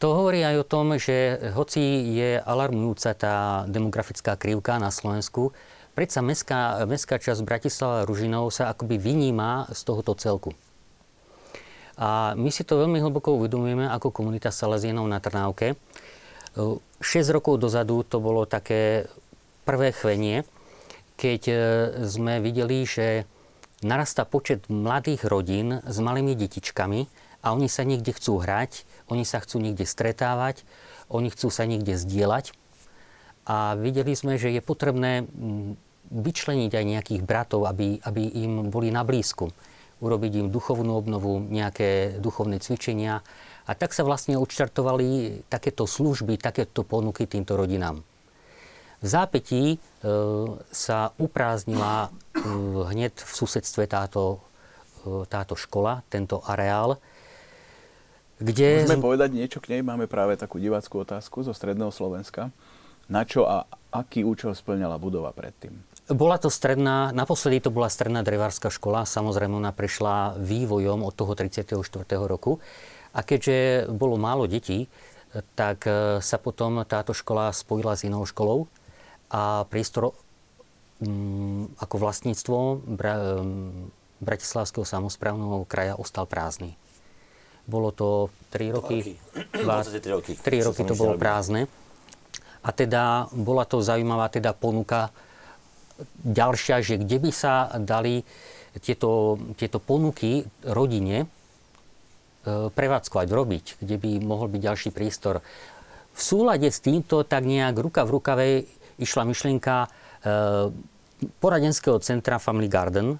[0.02, 1.78] To hovorí aj o tom, že hoci
[2.10, 5.54] je alarmujúca tá demografická krivka na Slovensku,
[5.94, 10.50] predsa mestská, mestská časť Bratislava Ružinov sa akoby vyníma z tohoto celku.
[11.94, 15.78] A my si to veľmi hlboko uvedomujeme ako komunita Salesienov na Trnávke.
[16.56, 19.08] 6 rokov dozadu to bolo také
[19.64, 20.44] prvé chvenie,
[21.16, 21.54] keď e,
[22.04, 23.24] sme videli, že
[23.82, 27.00] narastá počet mladých rodín s malými detičkami
[27.42, 30.62] a oni sa niekde chcú hrať, oni sa chcú niekde stretávať,
[31.10, 32.54] oni chcú sa niekde zdieľať
[33.46, 35.26] a videli sme, že je potrebné
[36.12, 39.50] vyčleniť aj nejakých bratov, aby, aby im boli na blízku.
[40.02, 43.22] Urobiť im duchovnú obnovu, nejaké duchovné cvičenia.
[43.66, 48.02] A tak sa vlastne odštartovali takéto služby, takéto ponuky týmto rodinám.
[49.02, 49.78] V zápetí e,
[50.70, 52.10] sa uprázdnila e,
[52.94, 54.42] hneď v susedstve táto,
[55.02, 57.02] e, táto škola, tento areál,
[58.42, 58.86] kde...
[58.86, 59.82] Môžeme povedať niečo k nej?
[59.86, 62.50] Máme práve takú diváckú otázku zo Stredného Slovenska
[63.12, 65.74] na čo a aký účel splňala budova predtým?
[66.10, 71.32] Bola to stredná, naposledy to bola stredná drevárska škola, samozrejme ona prešla vývojom od toho
[71.36, 71.78] 34.
[72.26, 72.58] roku.
[73.12, 74.88] A keďže bolo málo detí,
[75.56, 78.68] tak e, sa potom táto škola spojila s inou školou
[79.32, 80.12] a priestor
[81.00, 83.88] mm, ako vlastníctvo Bra- mm,
[84.20, 86.76] Bratislavského samozprávneho kraja ostal prázdny.
[87.64, 89.16] Bolo to 3 roky.
[89.56, 90.32] 3 roky.
[90.46, 91.66] 3 roky to bolo prázdne.
[92.62, 95.10] A teda bola to zaujímavá teda ponuka
[96.22, 98.22] ďalšia, že kde by sa dali
[98.80, 101.26] tieto, tieto ponuky rodine e,
[102.46, 105.40] prevádzkovať, robiť, kde by mohol byť ďalší prístor.
[106.12, 108.46] V súlade s týmto tak nejak ruka v rukave
[109.00, 109.88] išla myšlienka e,
[111.40, 113.16] poradenského centra Family Garden,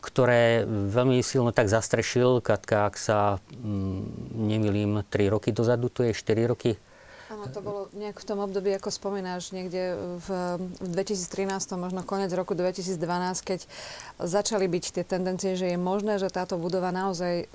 [0.00, 4.00] ktoré veľmi silno tak zastrešil, Katka, ak sa mm,
[4.48, 6.80] nemilím, 3 roky dozadu, to je 4 roky
[7.30, 12.26] Áno, to bolo nejak v tom období, ako spomínaš, niekde v, v 2013, možno konec
[12.34, 12.98] roku 2012,
[13.46, 13.60] keď
[14.18, 17.46] začali byť tie tendencie, že je možné, že táto budova naozaj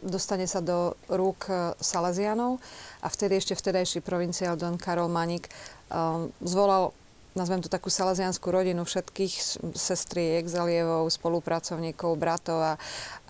[0.00, 2.64] dostane sa do rúk e, Salesianov.
[3.04, 5.52] A vtedy ešte vtedajší provinciál Don Karol Manik
[5.92, 6.96] um, zvolal
[7.38, 9.34] nazvem to takú salazianskú rodinu všetkých
[9.78, 12.74] sestriek, zalievov, spolupracovníkov, bratov a,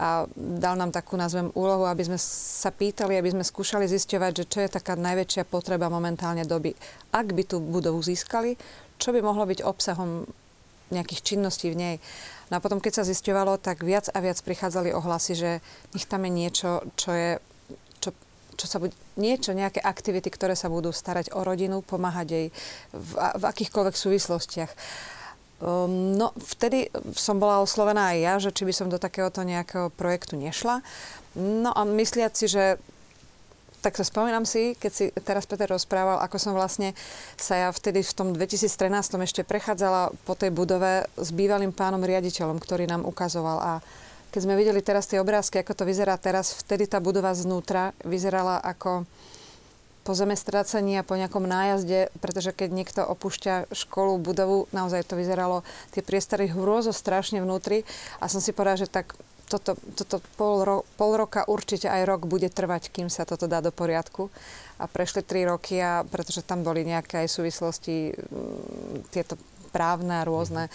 [0.01, 4.45] a dal nám takú, nazvem, úlohu, aby sme sa pýtali, aby sme skúšali zisťovať, že
[4.49, 6.73] čo je taká najväčšia potreba momentálne doby.
[7.13, 8.57] Ak by tú budovu získali,
[8.97, 10.25] čo by mohlo byť obsahom
[10.89, 11.97] nejakých činností v nej.
[12.49, 15.51] No a potom, keď sa zisťovalo, tak viac a viac prichádzali ohlasy, že
[15.93, 17.31] nech tam je niečo, čo je
[18.59, 22.47] čo sa bude, niečo, nejaké aktivity, ktoré sa budú starať o rodinu, pomáhať jej
[22.91, 24.73] v, v akýchkoľvek súvislostiach.
[25.59, 29.95] Um, no, vtedy som bola oslovená aj ja, že či by som do takéhoto nejakého
[29.95, 30.83] projektu nešla.
[31.39, 32.65] No a mysliať si, že
[33.79, 36.99] tak sa spomínam si, keď si teraz Peter rozprával, ako som vlastne
[37.39, 38.91] sa ja vtedy v tom 2013
[39.23, 43.73] ešte prechádzala po tej budove s bývalým pánom riaditeľom, ktorý nám ukazoval a
[44.29, 48.61] keď sme videli teraz tie obrázky, ako to vyzerá teraz, vtedy tá budova znútra vyzerala
[48.61, 49.09] ako
[50.09, 55.61] po zemestracení a po nejakom nájazde, pretože keď niekto opúšťa školu, budovu, naozaj to vyzeralo,
[55.93, 57.85] tie priestory hrôzo strašne vnútri
[58.17, 59.13] a som si povedala, že tak
[59.49, 63.65] toto, toto pol, ro, pol roka, určite aj rok bude trvať, kým sa toto dá
[63.65, 64.29] do poriadku.
[64.77, 68.13] A prešli tri roky, a pretože tam boli nejaké aj súvislosti,
[69.09, 70.73] tieto právne a rôzne,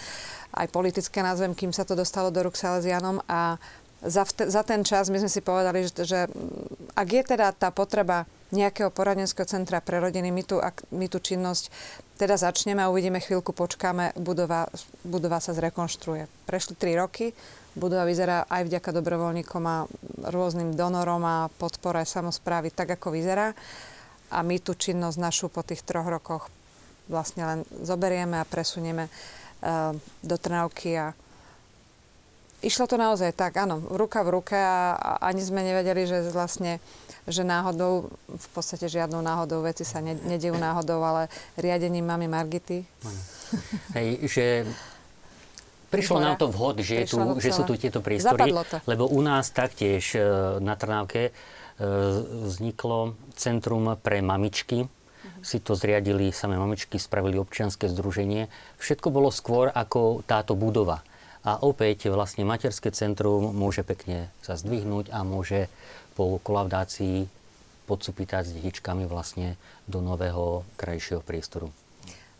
[0.54, 3.58] aj politické názvem, kým sa to dostalo do rúk Salesianom a
[4.04, 6.20] za, za ten čas my sme si povedali, že, že
[6.92, 11.18] ak je teda tá potreba nejakého poradenského centra pre rodiny, my tú, ak, my tú
[11.18, 11.72] činnosť
[12.20, 14.70] teda začneme a uvidíme chvíľku, počkáme, budova,
[15.02, 16.30] budova sa zrekonštruuje.
[16.46, 17.34] Prešli tri roky,
[17.74, 19.88] budova vyzerá aj vďaka dobrovoľníkom a
[20.30, 23.56] rôznym donorom a podpore samozprávy tak, ako vyzerá.
[24.30, 26.46] A my tú činnosť našu po tých troch rokoch
[27.08, 29.92] vlastne len zoberieme a presunieme uh,
[30.24, 31.06] do Trnavky a
[32.64, 36.80] išlo to naozaj tak, áno, ruka v ruke a, ani sme nevedeli, že vlastne
[37.24, 42.84] že náhodou, v podstate žiadnou náhodou, veci sa ne, nedejú náhodou, ale riadením mamy Margity.
[43.96, 44.44] Hej, že
[45.88, 48.52] prišlo nám to vhod, že, je tu, že sú tu tieto priestory,
[48.84, 50.20] lebo u nás taktiež e,
[50.60, 51.32] na Trnávke e,
[52.44, 54.84] vzniklo centrum pre mamičky.
[55.44, 58.48] Si to zriadili samé mamičky, spravili občianske združenie.
[58.80, 61.04] Všetko bolo skôr ako táto budova.
[61.44, 65.68] A opäť vlastne materské centrum môže pekne sa zdvihnúť a môže
[66.16, 67.28] po kolavdácii
[67.84, 71.68] podsupýtať s detičkami vlastne do nového, krajšieho priestoru.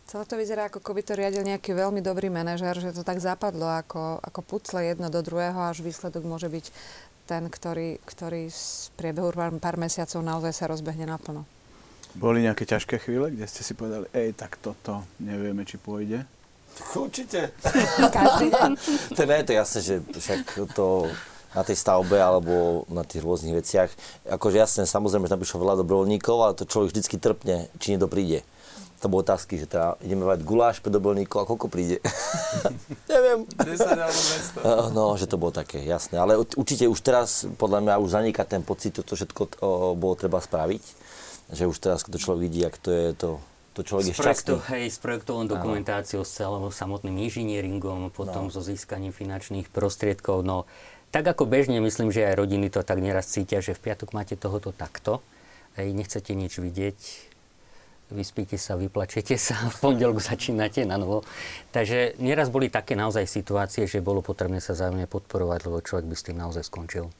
[0.08, 3.68] Celé to vyzerá, ako keby to riadil nejaký veľmi dobrý manažer, že to tak zapadlo
[3.68, 6.72] ako, ako pucle jedno do druhého, až výsledok môže byť
[7.24, 11.44] ten, ktorý, ktorý z priebehu pár mesiacov naozaj sa rozbehne naplno.
[12.14, 16.22] Boli nejaké ťažké chvíle, kde ste si povedali, ej, tak toto nevieme, či pôjde?
[16.94, 17.54] Určite.
[17.98, 18.70] Každý deň.
[19.14, 20.40] To nie je to jasné, že však
[20.74, 21.10] to
[21.54, 23.90] na tej stavbe alebo na tých rôznych veciach.
[24.26, 28.10] Akože jasné, samozrejme, že tam prišlo veľa dobrovoľníkov, ale to človek vždycky trpne, či niekto
[28.10, 28.42] príde.
[29.02, 32.00] To boli otázky, že teda ideme mať guláš pre dobrovoľníkov a koľko príde?
[33.12, 33.44] Neviem.
[33.54, 34.16] 10 alebo
[34.90, 34.96] 200.
[34.96, 36.18] No, že to bolo také, jasné.
[36.18, 39.92] Ale ur- určite už teraz, podľa mňa, už zaniká ten pocit, že to všetko o,
[39.92, 41.03] bolo treba spraviť.
[41.48, 43.30] Že už teraz, to človek vidí, ak to je to,
[43.72, 44.70] to človek je S, projekto, šťastný.
[44.70, 48.52] hej, s projektovou dokumentáciou, s celým samotným inžinieringom, potom No.
[48.52, 50.40] so získaním finančných prostriedkov.
[50.40, 50.64] No,
[51.10, 54.34] tak ako bežne, myslím, že aj rodiny to tak nieraz cítia, že v piatok máte
[54.34, 55.20] tohoto takto,
[55.74, 56.98] hej, nechcete nič vidieť,
[58.10, 61.26] vyspíte sa, vyplačete sa, v pondelok začínate na novo.
[61.70, 66.14] Takže nieraz boli také naozaj situácie, že bolo potrebné sa zájomne podporovať, lebo človek by
[66.14, 67.10] s tým naozaj skončil.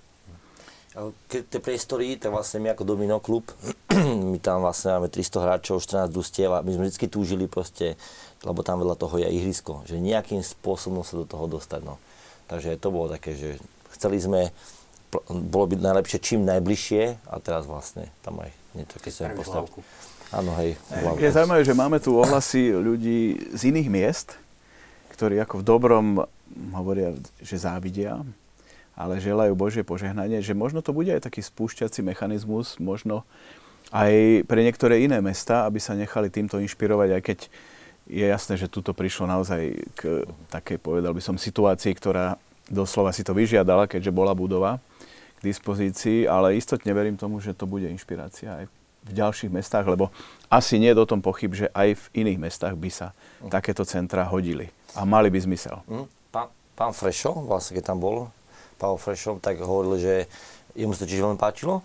[0.95, 3.51] Keď tie priestory, tak vlastne my ako Domino klub,
[4.31, 7.99] my tam vlastne máme 300 hráčov, 14 družstiev a my sme vždy túžili proste,
[8.47, 11.83] lebo tam veľa toho je ihrisko, že nejakým spôsobom sa do toho dostať.
[11.83, 11.99] No.
[12.47, 13.59] Takže to bolo také, že
[13.99, 14.55] chceli sme,
[15.27, 19.51] bolo by najlepšie čím najbližšie a teraz vlastne tam aj niečo Spravíš postaviť.
[19.51, 19.81] hlavku.
[20.31, 20.79] Áno, hej.
[20.91, 21.19] hlavku.
[21.19, 24.29] Je zaujímavé, že máme tu ohlasy ľudí z iných miest,
[25.15, 26.07] ktorí ako v dobrom
[26.75, 28.23] hovoria, že závidia,
[28.95, 33.27] ale želajú Božie požehnanie, že možno to bude aj taký spúšťací mechanizmus, možno
[33.91, 37.39] aj pre niektoré iné mesta, aby sa nechali týmto inšpirovať, aj keď
[38.05, 39.63] je jasné, že tuto prišlo naozaj
[39.97, 42.37] k takej, povedal by som, situácii, ktorá
[42.69, 44.81] doslova si to vyžiadala, keďže bola budova
[45.41, 48.67] k dispozícii, ale istotne verím tomu, že to bude inšpirácia aj
[49.05, 50.09] v ďalších mestách, lebo
[50.49, 53.13] asi nie je o tom pochyb, že aj v iných mestách by sa
[53.53, 55.85] takéto centra hodili a mali by zmysel.
[55.85, 56.09] Hm?
[56.33, 58.33] Pán, pán Frešo, vlastne keď tam bol,
[58.85, 60.15] Pavel Frešo, tak hovoril, že
[60.77, 61.81] jemu sa to tiež veľmi páčilo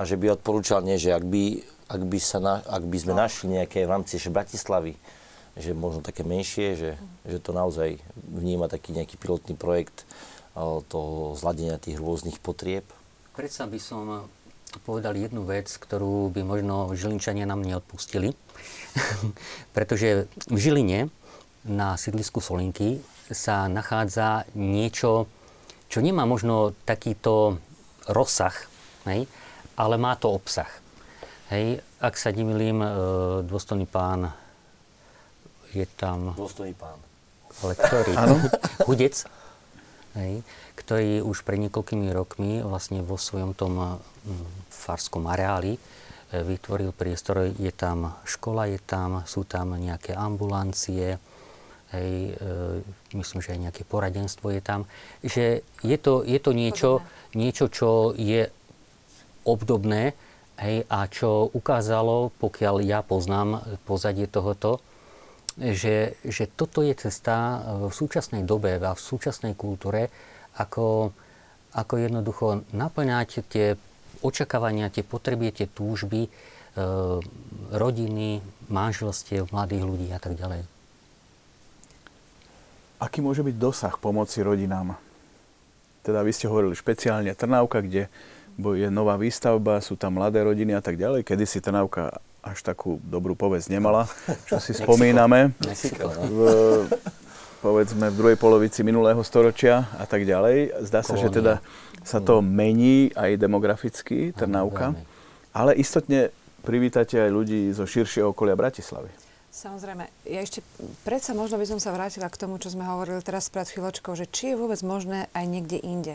[0.00, 1.60] a že by odporúčal, nie, že ak by,
[1.92, 4.96] ak by, sa na, ak by sme našli nejaké v rámci Bratislavy,
[5.60, 6.90] že možno také menšie, že,
[7.28, 10.08] že to naozaj vníma taký nejaký pilotný projekt
[10.56, 12.88] o, toho zladenia tých rôznych potrieb.
[13.36, 14.24] Predsa by som
[14.80, 18.32] povedal jednu vec, ktorú by možno Žilinčania nám neodpustili.
[19.76, 21.12] Pretože v Žiline
[21.68, 25.28] na sídlisku Solinky sa nachádza niečo,
[25.90, 27.58] čo nemá možno takýto
[28.06, 28.54] rozsah,
[29.10, 29.26] hej,
[29.74, 30.70] ale má to obsah.
[31.50, 32.88] Hej, ak sa nemýlim, e,
[33.42, 34.30] dôstojný pán
[35.74, 36.94] je tam, Dôstojný pán.
[37.66, 38.12] ale ktorý?
[38.86, 39.26] Hudec?
[40.14, 40.42] hej,
[40.78, 45.80] ktorí už pred niekoľkými rokmi vlastne vo svojom tom mm, farskom areáli e,
[46.30, 47.50] vytvoril priestor.
[47.50, 51.18] Je tam škola, je tam, sú tam nejaké ambulancie,
[51.92, 54.86] hej, e, myslím, že aj nejaké poradenstvo je tam.
[55.22, 56.90] Že je to, je to niečo,
[57.34, 58.46] niečo, čo je
[59.44, 60.14] obdobné
[60.60, 64.78] hej, a čo ukázalo, pokiaľ ja poznám pozadie tohoto,
[65.58, 70.08] že, že toto je cesta v súčasnej dobe a v súčasnej kultúre,
[70.56, 71.12] ako,
[71.74, 73.74] ako jednoducho naplňať tie
[74.20, 76.30] očakávania, tie potreby, tie túžby e,
[77.72, 80.79] rodiny, manželstiev, mladých ľudí a tak ďalej.
[83.00, 84.92] Aký môže byť dosah pomoci rodinám?
[86.04, 88.12] Teda vy ste hovorili špeciálne Trnávka, kde
[88.60, 91.24] je nová výstavba, sú tam mladé rodiny a tak ďalej.
[91.24, 94.04] Kedy si Trnávka až takú dobrú povesť nemala,
[94.44, 95.56] čo si spomíname.
[95.64, 96.20] Mexiko, no.
[96.28, 96.38] V,
[97.64, 100.84] povedzme v druhej polovici minulého storočia a tak ďalej.
[100.84, 101.64] Zdá sa, že teda
[102.04, 104.92] sa to mení aj demograficky, Trnávka.
[105.56, 106.32] Ale istotne
[106.64, 109.08] privítate aj ľudí zo širšieho okolia Bratislavy.
[109.50, 110.62] Samozrejme, ja ešte
[111.02, 114.30] predsa možno by som sa vrátila k tomu, čo sme hovorili teraz pred chvíľočkou, že
[114.30, 116.14] či je vôbec možné aj niekde inde.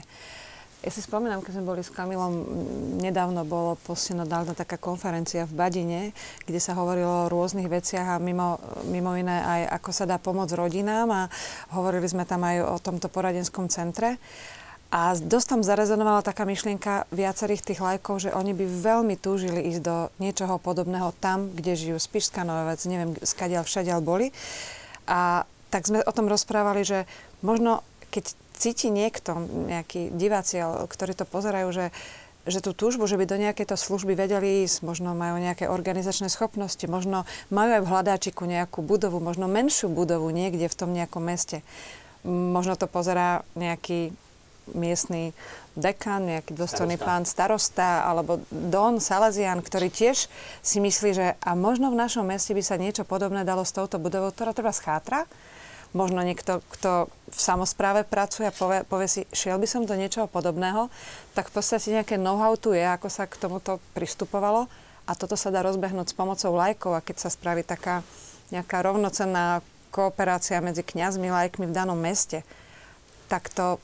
[0.80, 2.46] Ja si spomínam, keď sme boli s Kamilom,
[3.04, 4.24] nedávno bolo posledná
[4.56, 6.02] taká konferencia v Badine,
[6.48, 8.56] kde sa hovorilo o rôznych veciach a mimo,
[8.88, 11.22] mimo iné aj ako sa dá pomôcť rodinám a
[11.76, 14.16] hovorili sme tam aj o tomto poradenskom centre.
[14.94, 19.82] A dosť tam zarezonovala taká myšlienka viacerých tých lajkov, že oni by veľmi túžili ísť
[19.82, 21.98] do niečoho podobného tam, kde žijú.
[22.00, 24.30] Spišská Nová vec, neviem, skadiaľ všadiaľ boli.
[25.10, 27.04] A tak sme o tom rozprávali, že
[27.44, 27.84] možno
[28.14, 29.36] keď cíti niekto,
[29.68, 31.86] nejakí diváci, ktorí to pozerajú, že
[32.46, 36.86] že tú túžbu, že by do nejakejto služby vedeli ísť, možno majú nejaké organizačné schopnosti,
[36.86, 41.66] možno majú aj v hľadáčiku nejakú budovu, možno menšiu budovu niekde v tom nejakom meste.
[42.22, 44.14] Možno to pozerá nejaký
[44.74, 45.36] miestny
[45.76, 50.32] dekan, nejaký dôstojný pán starosta alebo Don Salazian, ktorý tiež
[50.63, 53.99] si myslí, že a možno v našom meste by sa niečo podobné dalo s touto
[53.99, 55.28] budovou, ktorá treba schátra.
[55.95, 60.28] Možno niekto, kto v samozpráve pracuje a povie, povie si, šiel by som do niečoho
[60.28, 60.91] podobného,
[61.32, 64.68] tak v podstate nejaké know-how tu je, ako sa k tomuto pristupovalo.
[65.07, 66.99] A toto sa dá rozbehnúť s pomocou lajkov.
[66.99, 68.03] A keď sa spraví taká
[68.51, 69.63] nejaká rovnocenná
[69.93, 72.43] kooperácia medzi kňazmi, lajkmi v danom meste,
[73.32, 73.80] tak to,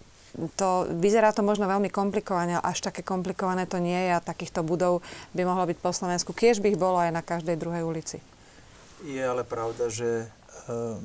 [0.56, 4.64] to vyzerá to možno veľmi komplikovane, ale až také komplikované to nie je a takýchto
[4.64, 5.04] budov
[5.36, 6.32] by mohlo byť po Slovensku.
[6.32, 8.18] Kiež by ich bolo aj na každej druhej ulici.
[9.02, 10.26] Je ale pravda, že e,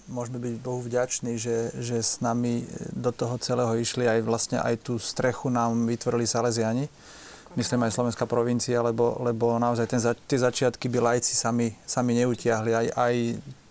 [0.07, 4.85] môžeme byť Bohu vďační, že, že s nami do toho celého išli aj vlastne aj
[4.85, 6.87] tú strechu nám vytvorili Salesiani.
[7.57, 12.70] Myslím aj Slovenská provincia, lebo, lebo naozaj ten, tie začiatky by lajci sami, sami neutiahli.
[12.77, 13.14] Aj, aj,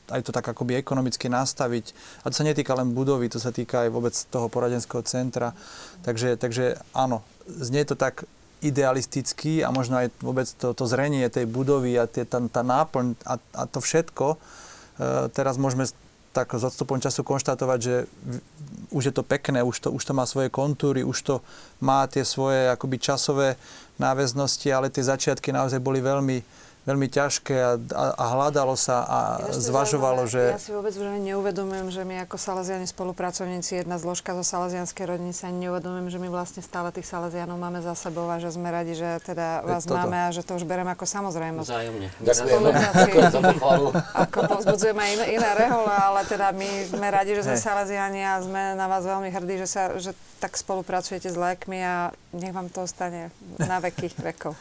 [0.09, 1.85] aj to tak akoby ekonomicky nastaviť.
[2.23, 5.53] A to sa netýka len budovy, to sa týka aj vôbec toho poradenského centra.
[6.05, 8.25] Takže, takže áno, znie to tak
[8.65, 13.13] idealisticky a možno aj vôbec to, to zrenie tej budovy a tie, tá, tá náplň
[13.27, 14.35] a, a to všetko.
[14.35, 14.37] E,
[15.29, 15.85] teraz môžeme
[16.35, 17.95] tak s odstupom času konštatovať, že
[18.91, 21.35] už je to pekné, už to, už to má svoje kontúry, už to
[21.79, 23.55] má tie svoje akoby časové
[23.95, 26.43] náväznosti, ale tie začiatky naozaj boli veľmi,
[26.85, 29.19] veľmi ťažké a, a, a hľadalo sa a
[29.49, 30.53] je zvažovalo, zaujímavé.
[30.53, 30.53] že...
[30.53, 35.33] Ja si vôbec už neuvedomujem, že my ako Salesiani spolupracovníci, jedna zložka zo Salesianskej rodiny,
[35.33, 38.69] sa ani neuvedomujem, že my vlastne stále tých Salesianov máme za sebou a že sme
[38.69, 39.97] radi, že teda vás toto.
[39.97, 41.69] máme a že to už bereme ako samozrejmosť.
[41.73, 42.07] Vzájomne.
[44.13, 47.65] Ako povzbudzujeme aj iné, iné rehole, ale teda my sme radi, že sme Hej.
[47.65, 52.13] Salesiani a sme na vás veľmi hrdí, že, sa, že tak spolupracujete s lékmi a
[52.35, 54.53] nech vám to ostane na veky vekov.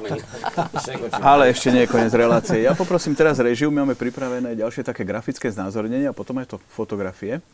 [1.20, 2.64] Ale ešte nie je koniec relácie.
[2.64, 6.58] Ja poprosím teraz režiu, my máme pripravené ďalšie také grafické znázornenie a potom aj to
[6.72, 7.44] fotografie.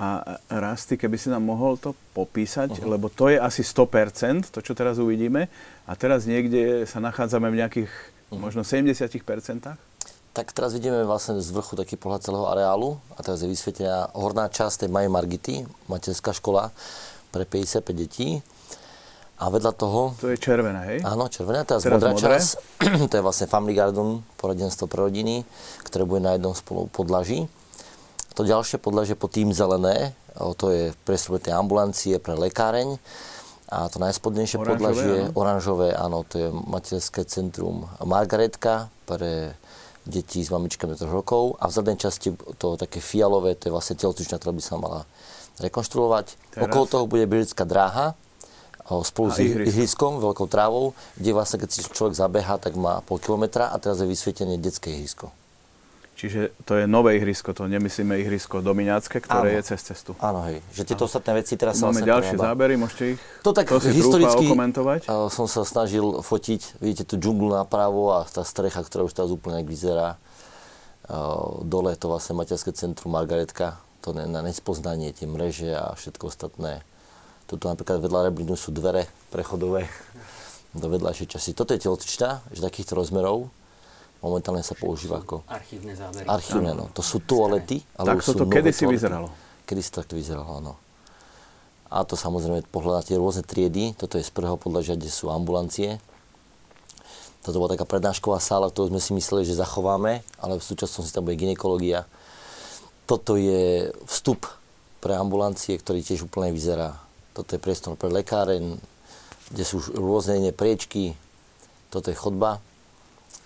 [0.00, 2.90] A Rasty, keby si nám mohol to popísať, uh-huh.
[2.96, 5.50] lebo to je asi 100%, to, čo teraz uvidíme.
[5.84, 8.40] A teraz niekde sa nachádzame v nejakých uh-huh.
[8.40, 9.04] možno 70%.
[10.30, 14.46] Tak teraz vidíme vlastne z vrchu taký pohľad celého areálu a teraz je vysvietená horná
[14.46, 15.54] časť tej Maje Margity,
[15.90, 16.70] materská škola
[17.30, 18.28] pre 55 detí.
[19.40, 20.98] A vedľa toho, To je červené, hej?
[21.00, 22.36] áno, červená, teraz, Teraz modrá modré.
[22.36, 22.48] časť,
[23.10, 25.48] to je vlastne Family Garden, poradenstvo pre rodiny,
[25.80, 27.48] ktoré bude na jednom spolu podlaží.
[28.36, 30.12] To ďalšie podlažie pod tým zelené,
[30.56, 33.00] to je priestor pre tie ambulancie, pre lekáreň.
[33.70, 35.32] A to najspodnejšie Oranžové, podlažie, áno.
[35.32, 39.54] oranžové, áno, to je materské centrum Margaretka pre
[40.02, 41.54] deti s mamičkami 3 rokov.
[41.56, 45.00] A v zadnej časti to také fialové, to je vlastne telocvičná, ktorá by sa mala
[45.60, 46.26] rekonštruovať.
[46.50, 46.64] Teraz?
[46.64, 48.16] Okolo toho bude bežická dráha,
[49.02, 49.70] spolu A s ih- ihrisko.
[49.70, 53.98] ihriskom, veľkou trávou, kde vlastne, keď si človek zabeha, tak má pol kilometra a teraz
[53.98, 55.30] je vysvietenie detské ihrisko.
[56.12, 59.56] Čiže to je nové ihrisko, to nemyslíme ihrisko Dominácké, ktoré Áno.
[59.56, 60.12] je cez cestu.
[60.20, 60.60] Áno, hej.
[60.74, 62.48] Že tieto ostatné veci teraz sa Máme vlastne ďalšie prerába.
[62.50, 65.00] zábery, môžete ich To tak to si historicky trúfa okomentovať.
[65.06, 69.32] a som sa snažil fotiť, vidíte tú džunglu napravo a tá strecha, ktorá už teraz
[69.32, 70.20] úplne vyzerá.
[71.08, 71.16] A
[71.64, 76.26] Dole je to vlastne materské centrum Margaretka, to ne- na nespoznanie, tie mreže a všetko
[76.26, 76.80] ostatné.
[77.44, 79.86] Tuto napríklad vedľa Reblinu sú dvere prechodové
[80.80, 81.50] do vedľajšej časti.
[81.52, 83.50] Toto je telocvičná, že takýchto rozmerov.
[84.20, 86.28] Momentálne sa používa ako Archívne zábery.
[86.28, 86.76] archívne.
[86.76, 86.92] No.
[86.92, 88.96] To sú toalety, ale Tak už sú kedysi toalety.
[89.00, 89.28] vyzeralo.
[89.64, 90.72] Kedy si takto vyzeralo, áno.
[91.88, 93.96] A to samozrejme pohľad na tie rôzne triedy.
[93.96, 95.98] Toto je z prvého podlažia, kde sú ambulancie.
[97.40, 101.24] Toto bola taká prednášková sála, ktorú sme si mysleli, že zachováme, ale v súčasnosti tam
[101.24, 102.04] bude ginekológia.
[103.10, 104.46] Toto je vstup
[105.02, 106.94] pre ambulancie, ktorý tiež úplne vyzerá.
[107.34, 108.78] Toto je priestor pre lekáreň,
[109.50, 111.18] kde sú rôzne iné priečky.
[111.90, 112.62] Toto je chodba.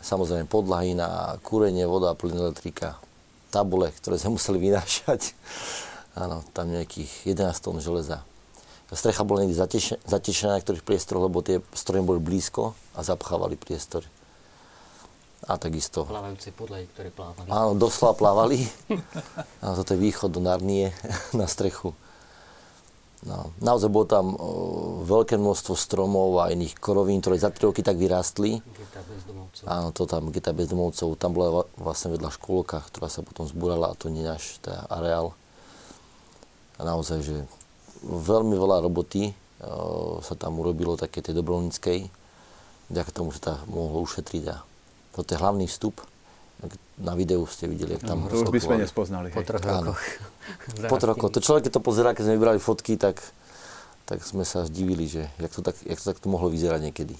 [0.05, 3.01] Samozrejme podlahy na kúrenie, voda, plyn, elektrika.
[3.49, 5.33] Tabule, ktoré sme museli vynášať.
[6.13, 8.21] Áno, tam nejakých 11 tón železa.
[8.93, 13.57] Strecha bola niekde zateš- zatešená na niektorých priestoroch, lebo tie stroje boli blízko a zapchávali
[13.57, 14.05] priestor.
[15.45, 16.09] A takisto.
[16.09, 17.49] Plávajúce podlahy, ktoré plávali.
[17.53, 18.65] Áno, doslova plávali.
[19.61, 20.89] A toto je východ do Narnie
[21.41, 21.93] na strechu.
[23.25, 27.81] No, naozaj bolo tam o, veľké množstvo stromov a iných korovín, ktoré za 3 roky
[27.81, 28.61] tak vyrástli.
[28.61, 29.65] Geta bezdomovcov.
[29.65, 33.97] Áno, to tam, Geta bezdomovcov, tam bola vlastne vedľa škôlka, ktorá sa potom zbúrala a
[33.97, 35.33] to nie náš teda areál.
[36.77, 37.37] A naozaj, že
[38.05, 39.35] veľmi veľa roboty e,
[40.21, 42.13] sa tam urobilo také tej dobrovoľníckej,
[42.93, 44.61] vďaka tomu sa tam mohlo ušetriť a
[45.15, 46.03] toto je hlavný vstup.
[46.95, 49.35] Na videu ste videli, jak tam To už by sme nespoznali.
[49.35, 50.01] Po troch rokoch.
[50.91, 51.31] Po troch rokoch.
[51.35, 53.21] To človek, keď to pozerá, keď sme vybrali fotky, tak,
[54.07, 57.17] tak sme sa zdivili, že jak to, tak, jak to takto mohlo vyzerať niekedy.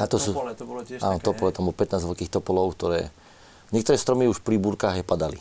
[0.00, 2.74] A to sú- Topole, to bolo tiež Áno, také, topole, tam bolo 15 veľkých topolov,
[2.74, 3.12] ktoré...
[3.70, 5.38] Niektoré stromy už pri búrkach aj padali.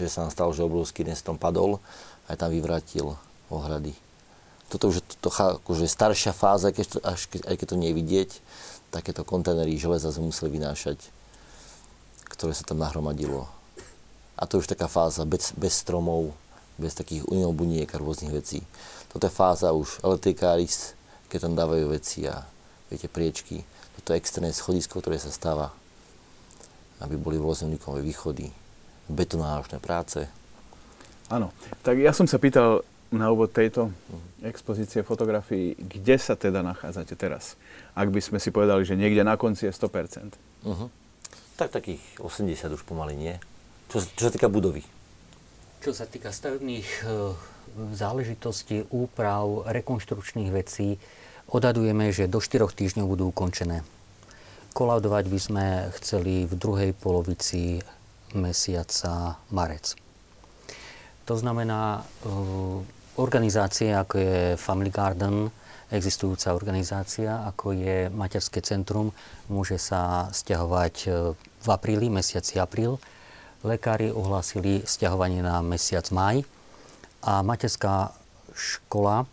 [0.00, 1.80] Že sa nám stalo, že obrovský jeden strom padol
[2.28, 3.16] aj tam vyvrátil
[3.52, 3.92] ohrady.
[4.72, 7.76] Toto už je to, to, akože staršia fáza, keď to, až keď, aj keď to
[7.76, 8.30] nie je vidieť,
[8.94, 11.10] takéto kontajnery železa sme museli vynášať,
[12.30, 13.50] ktoré sa tam nahromadilo.
[14.38, 16.30] A to je už taká fáza bez, bez stromov,
[16.78, 18.62] bez takých unilbuniek a rôznych vecí.
[19.10, 20.70] Toto je fáza už elektrikári,
[21.26, 22.46] keď tam dávajú veci a
[22.90, 23.66] viete, priečky.
[23.98, 25.74] Toto je externé schodisko, ktoré sa stáva,
[27.02, 28.50] aby boli rôzne východy,
[29.10, 30.26] betonážne práce.
[31.30, 31.50] Áno.
[31.82, 32.86] Tak ja som sa pýtal
[33.16, 33.90] na úvod tejto
[34.42, 37.56] expozície fotografií, kde sa teda nachádzate teraz?
[37.94, 40.34] Ak by sme si povedali, že niekde na konci je 100%.
[40.66, 40.88] Uh-huh.
[41.54, 43.34] Tak takých 80 už pomaly nie.
[43.88, 44.82] Čo, sa- čo sa týka budovy.
[45.84, 47.36] Čo sa týka stavebných e,
[47.92, 50.96] záležitostí, úprav, rekonštrukčných vecí,
[51.52, 53.84] odhadujeme, že do 4 týždňov budú ukončené.
[54.74, 55.66] Kolaudovať by sme
[56.00, 57.84] chceli v druhej polovici
[58.34, 59.94] mesiaca marec.
[61.24, 62.32] To znamená, e,
[63.16, 65.50] organizácie ako je Family Garden,
[65.90, 69.14] existujúca organizácia, ako je Materské centrum,
[69.46, 71.08] môže sa stiahovať e,
[71.38, 72.98] v apríli, mesiaci apríl.
[73.64, 76.44] Lekári ohlásili stiahovanie na mesiac maj
[77.24, 78.12] a materská
[78.52, 79.24] škola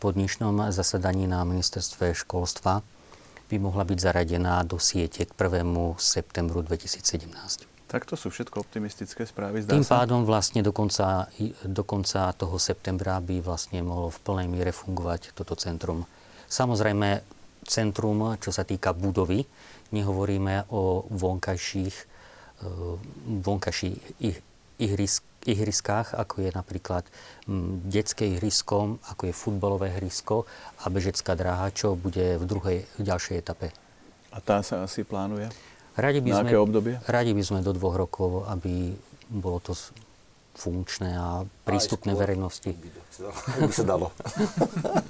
[0.00, 2.80] po dnešnom zasadaní na ministerstve školstva
[3.48, 5.68] by mohla byť zaradená do siete k 1.
[6.00, 7.67] septembru 2017.
[7.88, 10.04] Tak to sú všetko optimistické správy, zdá Tým sa.
[10.04, 11.32] pádom vlastne do konca,
[11.64, 16.04] do konca toho septembra by vlastne mohlo v plnej miere fungovať toto centrum.
[16.52, 17.24] Samozrejme,
[17.64, 19.40] centrum, čo sa týka budovy,
[19.96, 21.96] nehovoríme o vonkajších,
[22.60, 22.66] e,
[23.40, 24.20] vonkajších
[24.84, 27.08] ihrisk, ihriskách, ako je napríklad
[27.48, 30.44] mm, detské ihrisko, ako je futbalové ihrisko
[30.84, 33.72] a bežecká dráha, čo bude v druhej, v ďalšej etape.
[34.28, 35.48] A tá sa asi plánuje?
[35.98, 36.94] Radi by Na sme, aké obdobie?
[37.10, 38.94] Radi by sme do dvoch rokov, aby
[39.26, 39.74] bolo to
[40.54, 42.70] funkčné a prístupné verejnosti.
[43.58, 44.14] By sa dalo.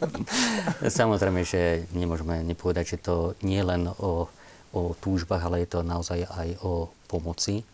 [1.01, 4.29] Samozrejme, že nemôžeme nepovedať, že to nie je len o,
[4.73, 7.65] o túžbách, ale je to naozaj aj o pomoci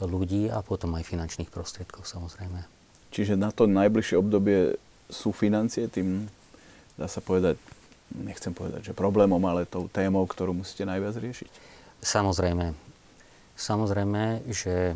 [0.00, 2.64] ľudí a potom aj finančných prostriedkoch samozrejme.
[3.12, 4.76] Čiže na to najbližšie obdobie
[5.08, 6.28] sú financie tým,
[7.00, 7.56] dá sa povedať,
[8.12, 11.75] nechcem povedať, že problémom, ale tou témou, ktorú musíte najviac riešiť.
[12.02, 12.74] Samozrejme,
[13.56, 14.94] samozrejme, že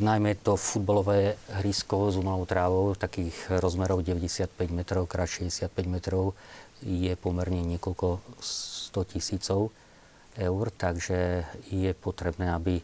[0.00, 6.32] najmä to futbalové hrysko s umelou trávou takých rozmerov 95 metrov x 65 metrov
[6.80, 8.22] je pomerne niekoľko
[8.94, 9.68] 100 tisícov
[10.38, 12.80] eur, takže je potrebné, aby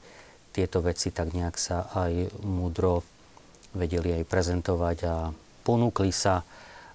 [0.53, 3.05] tieto veci tak nejak sa aj múdro
[3.77, 5.15] vedeli aj prezentovať a
[5.65, 6.45] ponúkli sa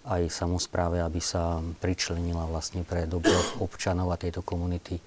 [0.02, 4.98] aj samozpráve, aby sa pričlenila vlastne pre dobro občanov a tejto komunity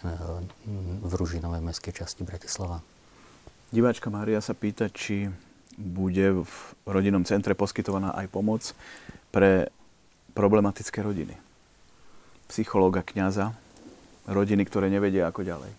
[0.00, 2.80] v Ružinovej mestskej časti Bratislava.
[3.70, 5.30] Diváčka Mária sa pýta, či
[5.76, 6.54] bude v
[6.88, 8.62] rodinnom centre poskytovaná aj pomoc
[9.30, 9.70] pre
[10.34, 11.36] problematické rodiny.
[12.50, 13.54] Psychológa, kňaza,
[14.26, 15.72] rodiny, ktoré nevedia ako ďalej.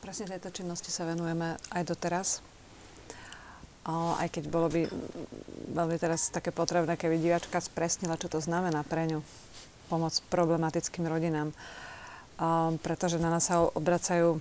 [0.00, 2.40] Presne tejto činnosti sa venujeme aj doteraz.
[3.84, 4.88] Aj keď bolo by
[5.76, 9.20] veľmi teraz také potrebné, keby diváčka spresnila, čo to znamená pre ňu
[9.92, 11.50] pomoc problematickým rodinám.
[11.50, 11.54] O,
[12.80, 14.40] pretože na nás sa obracajú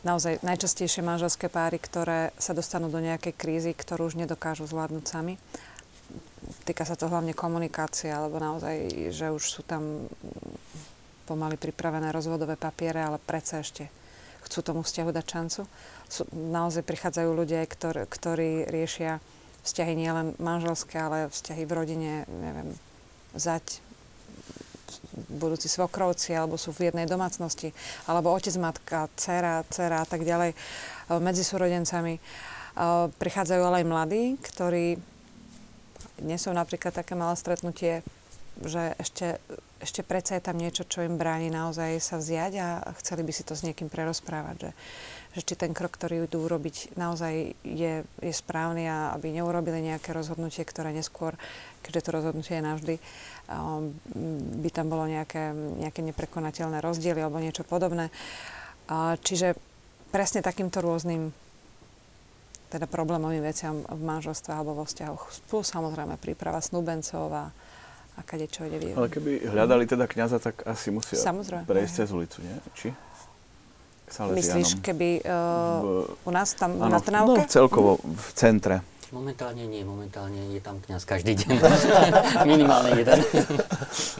[0.00, 5.36] naozaj najčastejšie manželské páry, ktoré sa dostanú do nejakej krízy, ktorú už nedokážu zvládnuť sami.
[6.64, 10.08] Týka sa to hlavne komunikácie, alebo naozaj, že už sú tam
[11.28, 13.92] pomaly pripravené rozvodové papiere, ale predsa ešte
[14.48, 15.60] chcú tomu vzťahu dať šancu.
[16.10, 19.20] Sú, naozaj prichádzajú ľudia, ktor, ktorí riešia
[19.62, 22.74] vzťahy nielen manželské, ale vzťahy v rodine, neviem,
[23.36, 23.84] zať,
[25.30, 27.74] budúci svokrovci, alebo sú v jednej domácnosti,
[28.06, 30.56] alebo otec, matka, dcera, dcera a tak ďalej, e,
[31.18, 32.14] medzi súrodencami.
[32.16, 32.20] E,
[33.10, 34.98] prichádzajú ale aj mladí, ktorí
[36.20, 38.04] dnes sú napríklad také malé stretnutie,
[38.60, 39.40] že ešte,
[39.80, 42.68] ešte predsa je tam niečo, čo im bráni naozaj sa vziať a
[43.00, 44.70] chceli by si to s niekým prerozprávať, že,
[45.38, 50.12] že či ten krok, ktorý idú urobiť, naozaj je, je správny a aby neurobili nejaké
[50.12, 51.38] rozhodnutie, ktoré neskôr,
[51.80, 52.94] keďže to rozhodnutie je navždy,
[53.48, 53.94] um,
[54.60, 58.12] by tam bolo nejaké, nejaké neprekonateľné rozdiely alebo niečo podobné.
[58.90, 59.56] Uh, čiže
[60.10, 61.32] presne takýmto rôznym
[62.70, 65.50] teda problémovým veciam v manželstve alebo vo vzťahoch.
[65.50, 67.50] Plus samozrejme príprava snúbencov a,
[68.20, 68.96] a kade čo ide vyjúť.
[69.00, 71.64] Ale keby hľadali teda kňaza, tak asi musia Samozrejme.
[71.64, 72.52] prejsť cez ulicu, nie?
[72.76, 72.92] Či?
[74.10, 77.40] Myslíš, keby uh, V- u nás tam Áno, na Trnávke?
[77.40, 78.84] No, celkovo v centre.
[79.10, 81.50] Momentálne nie, momentálne je tam kňaz každý deň.
[82.50, 83.18] Minimálne jeden.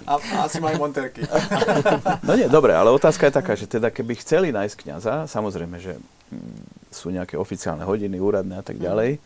[0.03, 1.23] A, a asi majú monterky.
[2.27, 5.99] No nie, dobre, ale otázka je taká, že teda keby chceli nájsť kňaza, samozrejme, že
[6.31, 9.19] mm, sú nejaké oficiálne hodiny, úradné a tak ďalej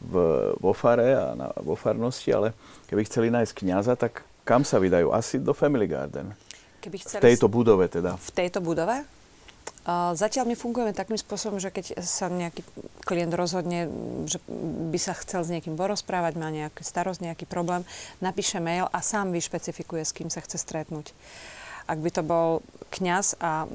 [0.00, 0.14] v,
[0.56, 2.56] vo fare a na, vo farnosti, ale
[2.88, 5.12] keby chceli nájsť kňaza, tak kam sa vydajú?
[5.12, 6.32] Asi do Family Garden.
[6.80, 8.16] Keby V chceli tejto budove teda.
[8.16, 9.04] v tejto budove?
[9.80, 12.60] Uh, zatiaľ my fungujeme takým spôsobom, že keď sa nejaký
[13.08, 13.88] klient rozhodne,
[14.28, 14.36] že
[14.92, 17.80] by sa chcel s niekým porozprávať, má nejaký starosť, nejaký problém,
[18.20, 21.16] napíše mail a sám vyšpecifikuje, s kým sa chce stretnúť.
[21.90, 23.66] Ak by to bol kňaz a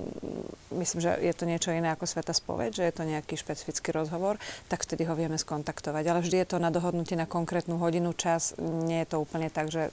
[0.71, 4.35] myslím, že je to niečo iné ako Sveta spoveď, že je to nejaký špecifický rozhovor,
[4.67, 6.03] tak vtedy ho vieme skontaktovať.
[6.03, 8.55] Ale vždy je to na dohodnutie na konkrétnu hodinu, čas.
[8.59, 9.91] Nie je to úplne tak, že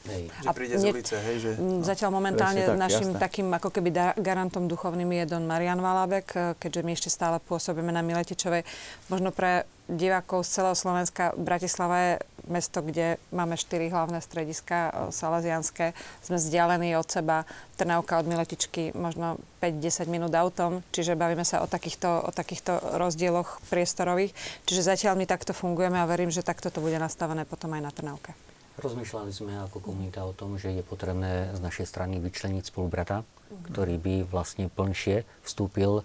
[0.00, 0.32] Hej.
[0.32, 1.50] Že A príde z nie- ulice, hej, že...
[1.56, 3.20] Mm, Zatiaľ momentálne tak, našim jasné.
[3.20, 7.92] takým ako keby da- garantom duchovným je Don Marian Valabek, keďže my ešte stále pôsobíme
[7.92, 8.64] na Miletičovej.
[9.06, 12.12] Možno pre divákov z celého Slovenska Bratislava je
[12.50, 15.94] mesto, kde máme štyri hlavné strediska eh, salesianské.
[16.22, 17.46] Sme vzdialení od seba.
[17.78, 23.62] Trnavka od Miletičky možno 5-10 minút autom, čiže bavíme sa o takýchto, o takýchto rozdieloch
[23.72, 24.36] priestorových.
[24.68, 27.92] Čiže zatiaľ my takto fungujeme a verím, že takto to bude nastavené potom aj na
[27.94, 28.36] Trnavke.
[28.80, 33.28] Rozmýšľali sme ako komunita o tom, že je potrebné z našej strany vyčleniť spolubrata,
[33.72, 36.04] ktorý by vlastne plnšie vstúpil e,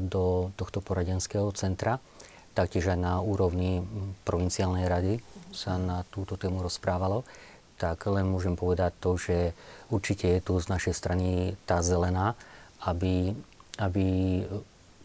[0.00, 2.00] do tohto poradenského centra.
[2.52, 5.12] Taktiež aj na úrovni m, provinciálnej rady
[5.56, 7.24] sa na túto tému rozprávalo.
[7.80, 9.56] Tak len môžem povedať to, že
[9.88, 12.36] určite je tu z našej strany tá zelená,
[12.84, 13.32] aby,
[13.80, 14.06] aby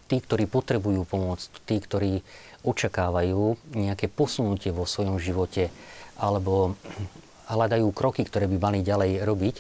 [0.08, 2.24] tí, ktorí potrebujú pomoc, tí, ktorí
[2.68, 5.72] očakávajú nejaké posunutie vo svojom živote
[6.20, 6.76] alebo
[7.48, 9.56] hľadajú kroky, ktoré by mali ďalej robiť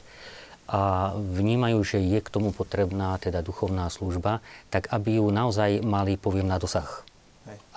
[0.67, 6.19] a vnímajú, že je k tomu potrebná teda duchovná služba, tak aby ju naozaj mali,
[6.19, 7.07] poviem, na dosah.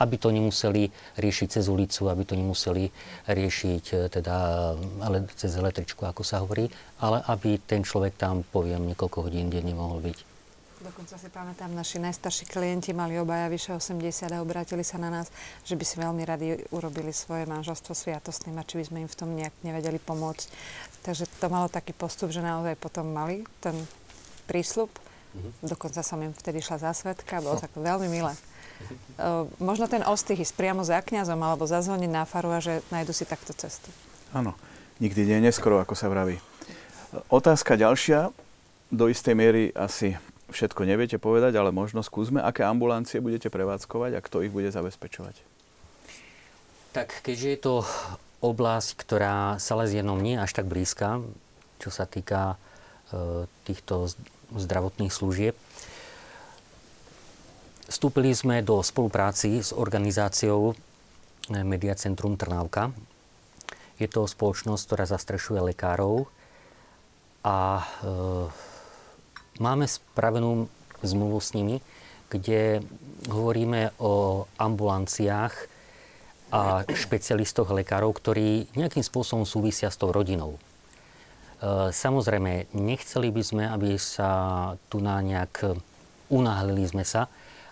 [0.00, 2.88] Aby to nemuseli riešiť cez ulicu, aby to nemuseli
[3.28, 4.36] riešiť e, teda
[5.04, 6.66] ale cez električku, ako sa hovorí,
[7.00, 10.30] ale aby ten človek tam, poviem, niekoľko hodín denne mohol byť.
[10.80, 15.28] Dokonca si pamätám, naši najstarší klienti mali obaja vyše 80 a obrátili sa na nás,
[15.60, 19.18] že by si veľmi radi urobili svoje manželstvo sviatostným a či by sme im v
[19.20, 20.48] tom nejak nevedeli pomôcť.
[21.04, 23.76] Takže to malo taký postup, že naozaj potom mali ten
[24.48, 24.88] prísľub.
[25.60, 28.32] Dokonca som im vtedy šla za svetka, bolo tak veľmi milé.
[29.20, 33.12] Uh, možno ten ostých ísť priamo za kňazom alebo zazvoniť na faru a že nájdu
[33.12, 33.92] si takto cestu.
[34.32, 34.56] Áno,
[35.02, 36.40] nikdy nie je neskoro, ako sa vraví.
[37.28, 38.30] Otázka ďalšia,
[38.90, 40.16] do istej miery asi
[40.50, 45.38] všetko neviete povedať, ale možno skúsme, aké ambulancie budete prevádzkovať a kto ich bude zabezpečovať.
[46.90, 47.74] Tak keďže je to
[48.42, 51.22] oblasť, ktorá Salesianom nie je až tak blízka,
[51.78, 52.58] čo sa týka
[53.14, 54.10] e, týchto
[54.50, 55.54] zdravotných služieb,
[57.90, 60.74] vstúpili sme do spolupráci s organizáciou e,
[61.66, 62.94] Mediacentrum Trnávka.
[63.98, 66.30] Je to spoločnosť, ktorá zastrešuje lekárov
[67.42, 67.84] a e,
[69.58, 70.70] máme spravenú
[71.02, 71.82] zmluvu s nimi,
[72.30, 72.86] kde
[73.26, 75.54] hovoríme o ambulanciách
[76.54, 80.54] a špecialistoch lekárov, ktorí nejakým spôsobom súvisia s tou rodinou.
[80.54, 80.58] E,
[81.90, 84.30] samozrejme, nechceli by sme, aby sa
[84.86, 85.74] tu na nejak
[86.30, 87.26] unáhlili sme sa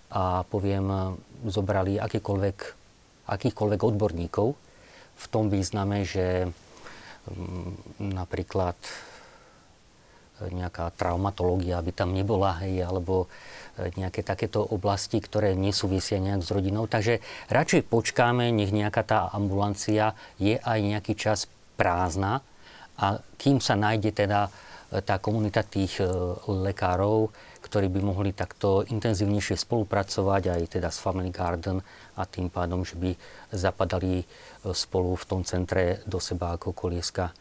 [0.08, 2.58] a poviem, zobrali akýkoľvek,
[3.28, 4.48] akýchkoľvek odborníkov
[5.18, 6.48] v tom význame, že
[7.28, 8.78] mm, napríklad
[10.46, 13.26] nejaká traumatológia by tam nebola, hej, alebo
[13.74, 16.86] e, nejaké takéto oblasti, ktoré nesúvisia nejak s rodinou.
[16.86, 17.18] Takže
[17.50, 22.46] radšej počkáme, nech nejaká tá ambulancia je aj nejaký čas prázdna
[22.98, 26.06] a kým sa nájde teda e, tá komunita tých e,
[26.46, 27.34] lekárov,
[27.68, 31.84] ktorí by mohli takto intenzívnejšie spolupracovať aj teda s Family Garden
[32.16, 33.12] a tým pádom, že by
[33.52, 34.24] zapadali
[34.72, 37.36] spolu v tom centre do seba ako kolieska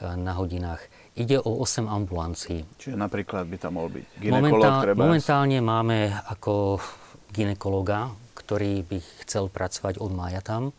[0.00, 0.80] na hodinách.
[1.16, 2.64] Ide o 8 ambulancií.
[2.76, 5.00] Čiže napríklad by tam mohol byť ginekolog treba?
[5.00, 6.80] Momentálne máme ako
[7.32, 10.76] ginekologa, ktorý by chcel pracovať od mája tam.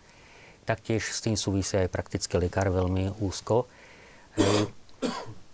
[0.65, 3.65] Taktiež s tým súvisia aj praktický lekár veľmi úzko.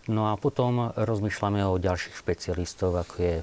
[0.05, 3.35] No a potom rozmýšľame o ďalších špecialistov, ako je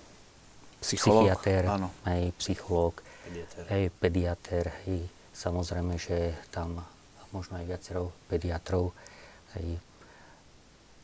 [0.81, 1.89] Psychológ, psychiatér, áno.
[2.05, 3.65] aj psychológ, Pediatér.
[3.69, 4.65] aj pediatér.
[4.85, 5.01] Hej.
[5.31, 6.81] Samozrejme, že tam
[7.31, 8.93] možno aj viacero pediatrov.
[9.57, 9.77] Hej.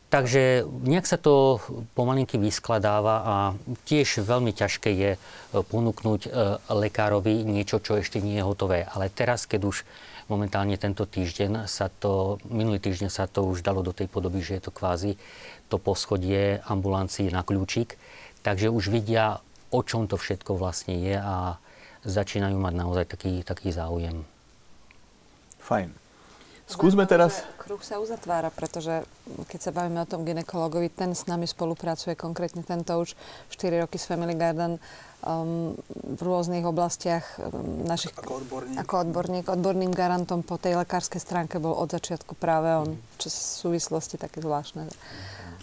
[0.06, 1.58] Takže nejak sa to
[1.92, 3.34] pomalinky vyskladáva a
[3.84, 5.10] tiež veľmi ťažké je
[5.52, 6.30] ponúknuť e,
[6.70, 8.86] lekárovi niečo, čo ešte nie je hotové.
[8.86, 9.82] Ale teraz, keď už
[10.26, 14.58] momentálne tento týždeň sa to, minulý týždeň sa to už dalo do tej podoby, že
[14.58, 15.18] je to kvázi
[15.66, 17.98] to poschodie ambulancií na kľúčik,
[18.46, 19.42] takže už vidia,
[19.74, 21.58] o čom to všetko vlastne je a
[22.06, 24.22] začínajú mať naozaj taký, taký záujem.
[25.58, 26.05] Fajn.
[26.66, 27.46] Skúsme teraz...
[27.62, 29.06] Kruh sa uzatvára, pretože
[29.46, 33.14] keď sa bavíme o tom ginekologovi, ten s nami spolupracuje, konkrétne tento už
[33.54, 34.82] 4 roky s Family Garden
[35.22, 38.10] um, v rôznych oblastiach um, našich...
[38.18, 38.76] Ako odborník.
[38.82, 39.46] Ako odborník.
[39.46, 44.42] Odborným garantom po tej lekárskej stránke bol od začiatku práve on, čo sú súvislosti také
[44.42, 44.90] zvláštne.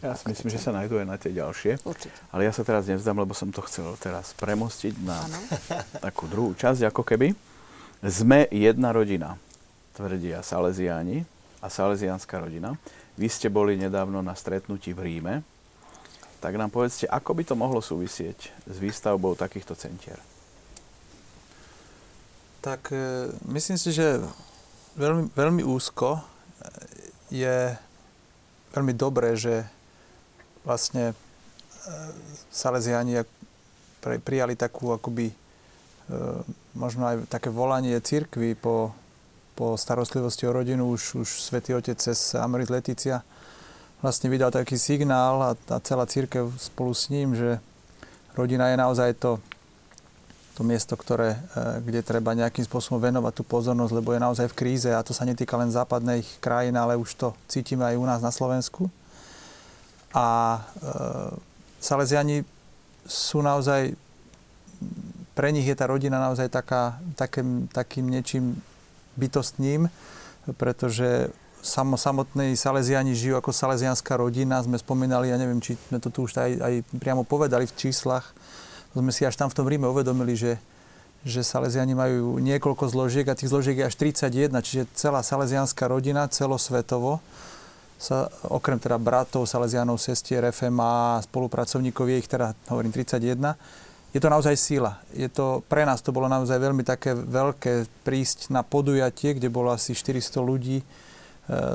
[0.04, 1.84] Ja si myslím, že sa nájdú aj na tie ďalšie.
[1.84, 2.16] Určite.
[2.32, 5.39] Ale ja sa teraz nevzdám, lebo som to chcel teraz premostiť na Áno.
[6.04, 7.32] takú druhú časť, ako keby.
[8.04, 9.39] Sme jedna rodina,
[9.94, 11.24] tvrdia Salesiáni
[11.62, 12.76] a Salesiánska rodina.
[13.16, 15.34] Vy ste boli nedávno na stretnutí v Ríme.
[16.41, 20.20] Tak nám povedzte, ako by to mohlo súvisieť s výstavbou takýchto centier?
[22.60, 24.20] Tak e, myslím si, že
[25.00, 26.20] veľmi, veľmi úzko
[27.32, 27.72] je
[28.74, 29.64] veľmi dobré, že
[30.66, 31.16] vlastne e,
[32.52, 33.24] Salesiani
[34.02, 35.36] prijali takú akoby e,
[36.76, 38.91] možno aj také volanie cirkvi po,
[39.54, 40.89] po starostlivosti o rodinu.
[40.89, 43.22] Už, už svätý Otec cez Amoris Leticia
[44.04, 47.62] vlastne vydal taký signál a, a celá církev spolu s ním, že
[48.36, 49.39] rodina je naozaj to,
[50.60, 54.58] to miesto, ktoré, e, kde treba nejakým spôsobom venovať tú pozornosť, lebo je naozaj v
[54.60, 58.20] kríze a to sa netýka len západných krajín, ale už to cítime aj u nás
[58.20, 58.91] na Slovensku.
[60.12, 60.62] A e,
[61.80, 62.43] Salesiani
[63.08, 63.95] sú naozaj,
[65.32, 68.60] pre nich je tá rodina naozaj taká, takým, takým niečím
[69.18, 69.88] bytostným,
[70.59, 71.32] pretože
[71.64, 74.59] samo, samotní Salesiani žijú ako salesianská rodina.
[74.59, 78.36] Sme spomínali, ja neviem, či sme to tu už aj, aj priamo povedali v číslach,
[78.93, 80.61] to sme si až tam v tom Ríme uvedomili, že,
[81.26, 86.30] že Salesiani majú niekoľko zložiek a tých zložiek je až 31, čiže celá salesianská rodina
[86.30, 87.18] celosvetovo
[87.97, 93.55] sa, okrem teda bratov, Salesianov, sestier, FMA, spolupracovníkov, je ich teda, hovorím, 31,
[94.14, 95.01] je to naozaj síla.
[95.18, 99.74] Je to, pre nás to bolo naozaj veľmi také veľké prísť na podujatie, kde bolo
[99.74, 100.86] asi 400 ľudí e,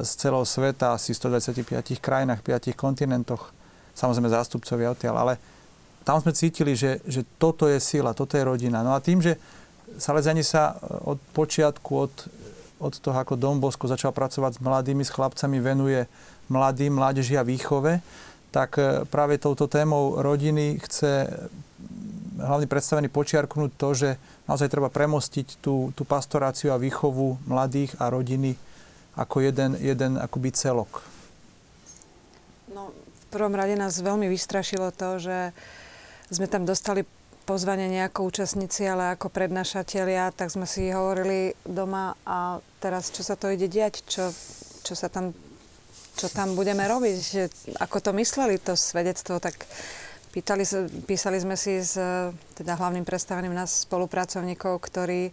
[0.07, 3.51] z celého sveta, asi v 125 krajinách, 5 kontinentoch,
[3.99, 5.35] samozrejme zástupcovia odtiaľ, ale
[6.07, 8.87] tam sme cítili, že, že toto je sila, toto je rodina.
[8.87, 9.35] No a tým, že
[9.99, 12.15] Salesiani sa od počiatku, od,
[12.79, 16.07] od toho, ako Dom Bosko začal pracovať s mladými, s chlapcami, venuje
[16.47, 17.99] mladým, mládeži a výchove,
[18.55, 21.27] tak e, práve touto témou rodiny chce
[22.39, 24.09] hlavný predstavený počiarknúť to, že
[24.47, 28.55] naozaj treba premostiť tú, tú pastoráciu a výchovu mladých a rodiny
[29.19, 31.03] ako jeden, jeden akoby celok.
[32.71, 35.51] No, v prvom rade nás veľmi vystrašilo to, že
[36.31, 37.03] sme tam dostali
[37.49, 43.25] pozvanie nie ako účastníci, ale ako prednášatelia, tak sme si hovorili doma a teraz čo
[43.25, 44.31] sa to ide diať, čo,
[44.85, 45.33] čo sa tam
[46.19, 47.47] čo tam budeme robiť, že
[47.79, 49.55] ako to mysleli to svedectvo, tak
[50.31, 51.97] pýtali, sa- písali sme si s
[52.55, 55.33] teda hlavným predstaveným nás spolupracovníkov, ktorí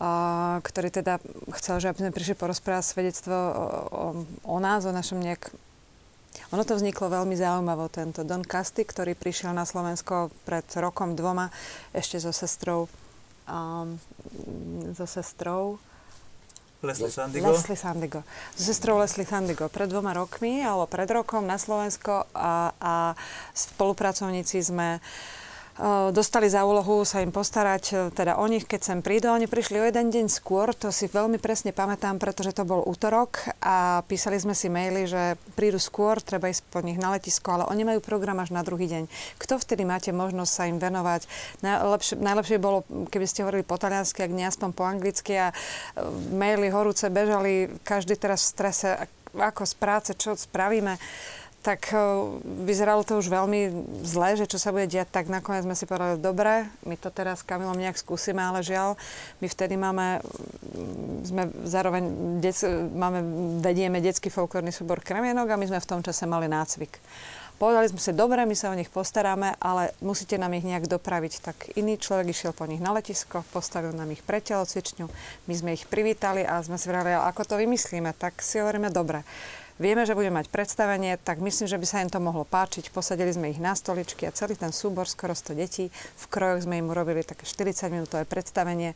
[0.00, 1.20] a, ktorý teda
[1.60, 4.04] chcel, že aby sme prišli porozprávať svedectvo o, o,
[4.48, 5.52] o nás, o našom nejak
[6.50, 11.50] Ono to vzniklo veľmi zaujímavo, tento Don Casty, ktorý prišiel na Slovensko pred rokom, dvoma,
[11.94, 12.90] ešte so sestrou,
[13.46, 13.98] um,
[14.94, 15.78] so sestrou
[16.80, 17.52] Leslie Sandigo.
[17.52, 18.20] Leslie Sandigo.
[18.56, 22.94] So sestrou Leslie Sandigo pred dvoma rokmi, alebo pred rokom na Slovensko a, a
[23.52, 25.39] spolupracovníci sme o,
[26.12, 29.32] dostali za úlohu sa im postarať e, teda o nich, keď sem prídu.
[29.32, 33.40] Oni prišli o jeden deň skôr, to si veľmi presne pamätám, pretože to bol útorok
[33.64, 37.64] a písali sme si maily, že prídu skôr, treba ísť po nich na letisko, ale
[37.72, 39.08] oni majú program až na druhý deň.
[39.40, 41.24] Kto vtedy máte možnosť sa im venovať?
[41.64, 45.54] Najlepšie, najlepšie bolo, keby ste hovorili po taliansky, ak nie aspoň po anglicky a e,
[46.36, 48.88] maily horúce bežali, každý teraz v strese,
[49.32, 50.98] ako z práce, čo spravíme
[51.60, 53.60] tak uh, vyzeralo to už veľmi
[54.00, 57.44] zle, že čo sa bude diať, tak nakoniec sme si povedali, dobre, my to teraz
[57.44, 58.96] s Kamilom nejak skúsime, ale žiaľ,
[59.44, 62.02] my vtedy máme, mm, sme zároveň,
[62.40, 62.56] dec,
[62.96, 63.20] máme,
[63.60, 66.96] vedieme detský folklórny súbor Kremienok a my sme v tom čase mali nácvik.
[67.60, 71.44] Povedali sme si, dobre, my sa o nich postaráme, ale musíte nám ich nejak dopraviť.
[71.44, 75.04] Tak iný človek išiel po nich na letisko, postavil nám ich pre telocvičňu,
[75.44, 79.28] my sme ich privítali a sme si vrali, ako to vymyslíme, tak si hovoríme, dobre.
[79.80, 82.92] Vieme, že budeme mať predstavenie, tak myslím, že by sa im to mohlo páčiť.
[82.92, 85.88] Posadili sme ich na stoličky a celý ten súbor, skoro 100 detí,
[86.20, 88.92] v krojoch sme im urobili také 40-minútové predstavenie.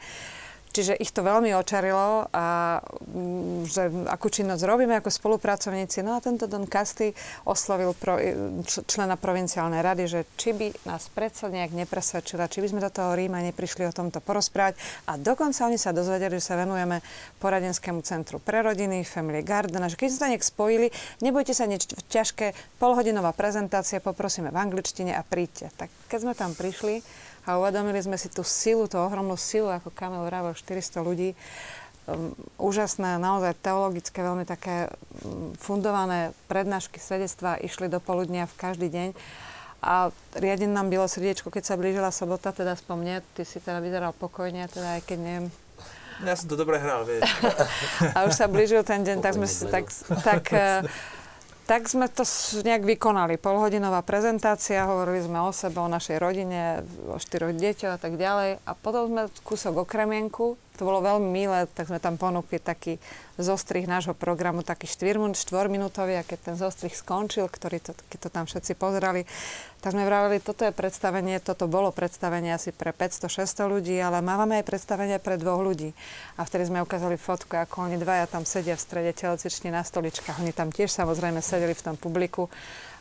[0.75, 2.47] Čiže ich to veľmi očarilo a
[2.83, 6.03] mm, že akú činnosť robíme ako spolupracovníci.
[6.03, 7.15] No a tento Don Casty
[7.47, 8.19] oslovil pro,
[8.67, 13.15] člena provinciálnej rady, že či by nás predsa nejak nepresvedčila, či by sme do toho
[13.15, 14.75] Ríma neprišli o tomto porozprávať.
[15.07, 17.07] A dokonca oni sa dozvedeli, že sa venujeme
[17.39, 20.91] poradenskému centru pre rodiny, Family Garden, a že keď sme sa nejak spojili,
[21.23, 22.51] nebojte sa nič ťažké,
[22.83, 25.71] polhodinová prezentácia, poprosíme v angličtine a príďte.
[25.79, 27.07] Tak keď sme tam prišli,
[27.45, 31.37] a uvedomili sme si tú silu, tú ohromnú silu, ako Kamil vravel, 400 ľudí.
[32.05, 34.93] Um, úžasné, naozaj teologické, veľmi také
[35.25, 39.09] um, fundované prednášky, svedectvá išli do poludnia v každý deň.
[39.85, 44.17] A riadne nám bylo srdiečko, keď sa blížila sobota, teda spomne, ty si teda vyzeral
[44.17, 45.47] pokojne, teda aj keď neviem,
[46.25, 47.29] Ja som to dobre hral, vieš.
[48.17, 49.85] a už sa blížil ten deň, tak sme si tak,
[50.25, 50.81] tak, eh,
[51.65, 52.29] tak sme to
[52.61, 53.41] nejak vykonali.
[53.41, 58.61] Polhodinová prezentácia, hovorili sme o sebe, o našej rodine, o štyroch deťoch a tak ďalej.
[58.69, 63.01] A potom sme kúsok o kremienku, to bolo veľmi milé, tak sme tam ponúkli taký
[63.39, 64.91] zostrih nášho programu, taký
[65.33, 69.23] štvorminútový a keď ten zostrih skončil, ktorý to, keď to tam všetci pozerali,
[69.85, 74.57] tak sme vravili, toto je predstavenie, toto bolo predstavenie asi pre 500-600 ľudí, ale máme
[74.57, 75.93] aj predstavenie pre dvoch ľudí.
[76.41, 80.41] A vtedy sme ukázali fotku, ako oni dvaja tam sedia v strede telocvične na stoličkách.
[80.41, 82.49] Oni tam tiež samozrejme sedeli v tom publiku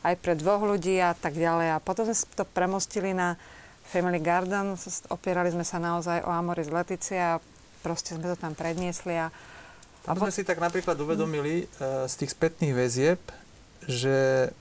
[0.03, 1.71] aj pre dvoch ľudí a tak ďalej.
[1.71, 3.39] A potom sme to premostili na
[3.87, 4.75] Family Garden,
[5.07, 7.41] opierali sme sa naozaj o Amoris Leticia a
[7.79, 9.31] proste sme to tam predniesli a
[10.03, 13.23] Tam sme si tak napríklad uvedomili uh, z tých spätných väzieb,
[13.87, 14.51] že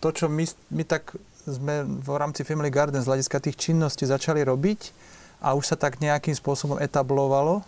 [0.00, 4.44] to, čo my, my tak sme v rámci Family Garden z hľadiska tých činností začali
[4.44, 4.92] robiť
[5.40, 7.64] a už sa tak nejakým spôsobom etablovalo,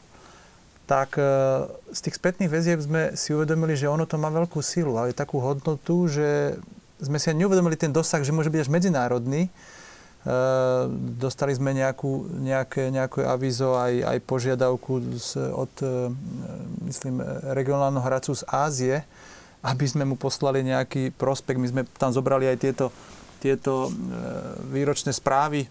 [0.85, 1.25] tak e,
[1.95, 5.41] z tých spätných väzieb sme si uvedomili, že ono to má veľkú silu a takú
[5.41, 6.61] hodnotu, že
[7.01, 9.49] sme si ani neuvedomili ten dosah, že môže byť až medzinárodný.
[9.49, 9.51] E,
[11.17, 16.13] dostali sme nejakú, nejaké, nejaké avízo, aj, aj požiadavku z, od, e,
[16.93, 17.25] myslím,
[17.57, 18.97] regionálneho hradcu z Ázie,
[19.63, 21.63] aby sme mu poslali nejaký prospekt.
[21.63, 22.87] My sme tam zobrali aj tieto,
[23.39, 23.91] tieto e,
[24.75, 25.69] výročné správy e,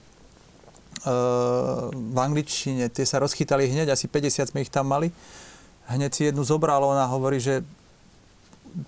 [1.91, 2.87] v angličtine.
[2.87, 5.11] Tie sa rozchytali hneď, asi 50 sme ich tam mali.
[5.91, 7.67] Hneď si jednu zobral, ona hovorí, že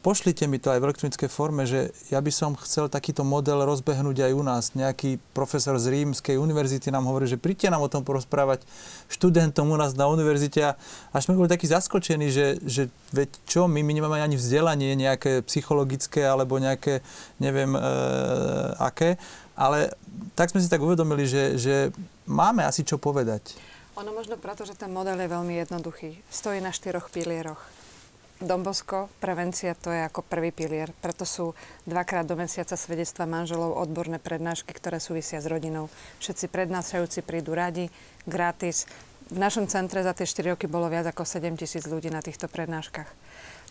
[0.02, 4.30] pošlite mi to aj v elektronickej forme, že ja by som chcel takýto model rozbehnúť
[4.30, 4.64] aj u nás.
[4.74, 8.64] Nejaký profesor z Rímskej univerzity nám hovorí, že príďte nám o tom porozprávať
[9.12, 10.60] študentom u nás na univerzite.
[10.64, 10.72] A
[11.12, 15.44] až sme boli takí zaskočení, že, že veď čo, my, my nemáme ani vzdelanie nejaké
[15.46, 17.04] psychologické alebo nejaké,
[17.38, 17.82] neviem, e,
[18.80, 19.20] aké.
[19.54, 19.94] Ale
[20.34, 21.76] tak sme si tak uvedomili, že, že
[22.26, 23.60] máme asi čo povedať.
[23.94, 26.18] Ono možno preto, že ten model je veľmi jednoduchý.
[26.34, 27.83] Stojí na štyroch pilieroch.
[28.44, 30.92] Dombosko, prevencia, to je ako prvý pilier.
[31.00, 31.56] Preto sú
[31.88, 35.88] dvakrát do mesiaca svedectva manželov, odborné prednášky, ktoré súvisia s rodinou.
[36.20, 37.88] Všetci prednášajúci prídu radi,
[38.28, 38.84] gratis.
[39.32, 42.52] V našom centre za tie 4 roky bolo viac ako 7 tisíc ľudí na týchto
[42.52, 43.08] prednáškach.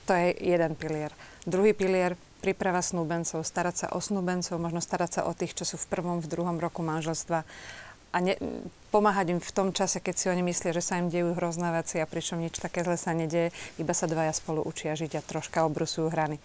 [0.09, 1.13] To je jeden pilier.
[1.45, 5.77] Druhý pilier, príprava snúbencov, starať sa o snúbencov, možno starať sa o tých, čo sú
[5.79, 7.45] v prvom, v druhom roku manželstva
[8.13, 8.37] a ne,
[8.93, 11.97] pomáhať im v tom čase, keď si oni myslia, že sa im dejú hrozné veci
[11.97, 15.65] a pričom nič také zle sa nedieje, iba sa dvaja spolu učia žiť a troška
[15.65, 16.37] obrusujú hrany.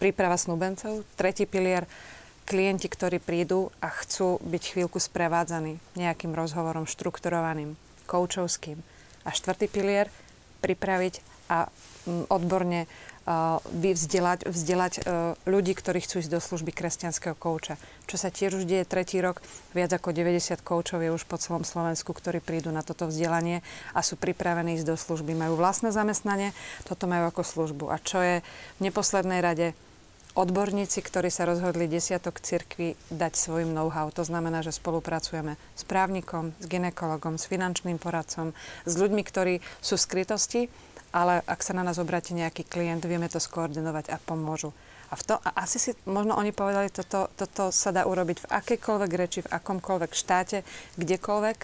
[0.00, 1.84] Príprava snúbencov, tretí pilier,
[2.48, 7.76] klienti, ktorí prídu a chcú byť chvíľku sprevádzaní nejakým rozhovorom štrukturovaným,
[8.08, 8.80] koučovským.
[9.24, 10.12] A štvrtý pilier,
[10.60, 12.88] pripraviť a mm, odborne
[13.24, 17.80] uh, vyvzdelať vzdelať uh, ľudí, ktorí chcú ísť do služby kresťanského kouča.
[18.04, 19.40] Čo sa tiež už deje tretí rok,
[19.72, 23.64] viac ako 90 koučov je už po celom Slovensku, ktorí prídu na toto vzdelanie
[23.96, 25.32] a sú pripravení ísť do služby.
[25.32, 26.52] Majú vlastné zamestnanie,
[26.84, 27.84] toto majú ako službu.
[27.92, 28.44] A čo je
[28.78, 29.72] v neposlednej rade
[30.34, 34.10] odborníci, ktorí sa rozhodli desiatok cirkvi dať svojim know-how.
[34.18, 38.50] To znamená, že spolupracujeme s právnikom, s ginekologom, s finančným poradcom,
[38.82, 40.62] s ľuďmi, ktorí sú v skrytosti,
[41.14, 44.74] ale ak sa na nás obráti nejaký klient, vieme to skoordinovať a pomôžu.
[45.08, 48.50] A, v to, a asi si možno oni povedali, toto, toto sa dá urobiť v
[48.50, 50.66] akejkoľvek reči, v akomkoľvek štáte,
[50.98, 51.58] kdekoľvek.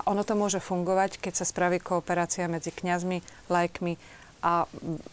[0.00, 3.20] A ono to môže fungovať, keď sa spraví kooperácia medzi kňazmi,
[3.52, 4.00] lajkmi
[4.40, 4.64] a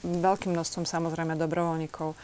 [0.04, 2.16] veľkým množstvom samozrejme dobrovoľníkov.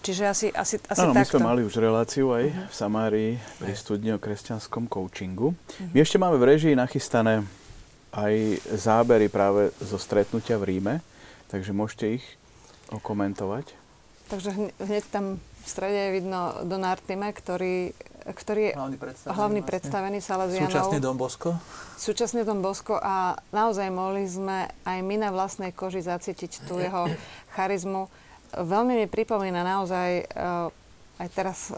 [0.00, 1.36] Čiže asi, asi, asi my takto.
[1.36, 5.52] sme mali už reláciu aj v Samárii pri studni o kresťanskom coachingu.
[5.92, 7.42] My ešte máme v režii nachystané
[8.16, 8.34] aj
[8.72, 10.94] zábery práve zo stretnutia v Ríme,
[11.46, 12.24] takže môžete ich
[12.88, 13.76] okomentovať.
[14.26, 17.90] Takže hne- hneď tam v strede je vidno Don Artime, ktorý,
[18.24, 19.34] ktorý je Hlavný predstavený.
[19.34, 19.70] hlavný vlastne.
[19.70, 20.70] predstavený Salesianov.
[20.70, 21.50] Súčasný Don Bosco.
[21.96, 23.14] Súčasne Don Bosko a
[23.50, 27.06] naozaj mohli sme aj my na vlastnej koži zacítiť tú jeho
[27.52, 28.06] charizmu.
[28.52, 31.70] Veľmi mi pripomína naozaj eh, aj teraz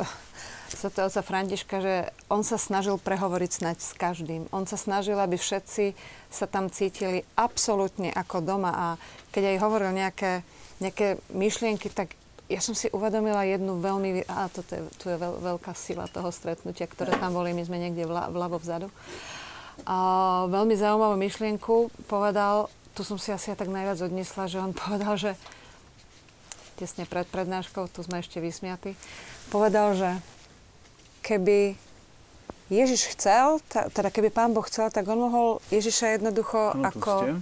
[0.68, 1.94] svätého otca Františka, že
[2.28, 4.46] on sa snažil prehovoriť snať s každým.
[4.52, 5.96] On sa snažil, aby všetci
[6.28, 8.86] sa tam cítili absolútne ako doma a
[9.32, 10.44] keď aj hovoril nejaké,
[10.84, 12.12] nejaké myšlienky, tak
[12.48, 14.24] ja som si uvedomila jednu veľmi...
[14.28, 17.76] A toto je, tu je veľ, veľká sila toho stretnutia, ktoré tam boli, my sme
[17.76, 18.88] niekde vla, vľavo vzadu.
[19.84, 19.96] A
[20.48, 25.32] veľmi zaujímavú myšlienku povedal, tu som si asi tak najviac odnesla, že on povedal, že
[26.80, 28.96] tesne pred prednáškou, tu sme ešte vysmiatí,
[29.50, 30.10] povedal, že
[31.20, 31.74] keby
[32.68, 37.12] Ježiš chcel, ta, teda keby Pán Boh chcel, tak on mohol Ježiša jednoducho No, ako...
[37.18, 37.32] ste.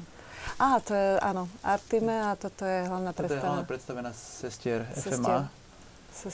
[0.56, 3.50] Á, to je, áno, Artime a toto je hlavná Toto je predstava.
[3.52, 4.86] hlavne predstavená Sestier.
[4.88, 5.02] FMA.
[5.02, 5.65] Sestier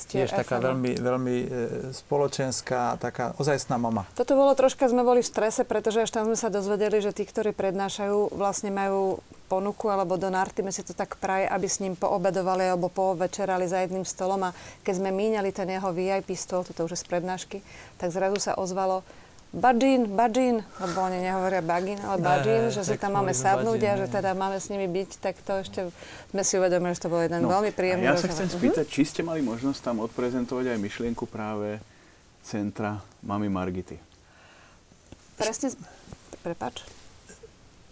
[0.09, 1.47] Tiež taká veľmi, veľmi e,
[1.91, 4.07] spoločenská, taká ozajstná mama.
[4.15, 7.27] Toto bolo troška, sme boli v strese, pretože až tam sme sa dozvedeli, že tí,
[7.27, 9.19] ktorí prednášajú, vlastne majú
[9.53, 13.85] ponuku, alebo Don Artime si to tak praje, aby s ním poobedovali alebo poovečerali za
[13.85, 17.59] jedným stolom a keď sme míňali ten jeho VIP stôl, toto už je z prednášky,
[18.01, 19.05] tak zrazu sa ozvalo
[19.53, 24.09] Badžín, Badžín, lebo oni nehovoria Bagín, ale Badžín, že si tam máme sadnúť a že
[24.09, 25.81] teda máme s nimi byť, tak to ešte
[26.33, 28.49] sme si uvedomili, že to bol jeden veľmi príjemný No, ja sa rozhovor.
[28.49, 31.85] chcem spýtať, či ste mali možnosť tam odprezentovať aj myšlienku práve
[32.41, 34.01] centra Mami Margity.
[35.37, 35.77] Presne,
[36.41, 36.81] prepač.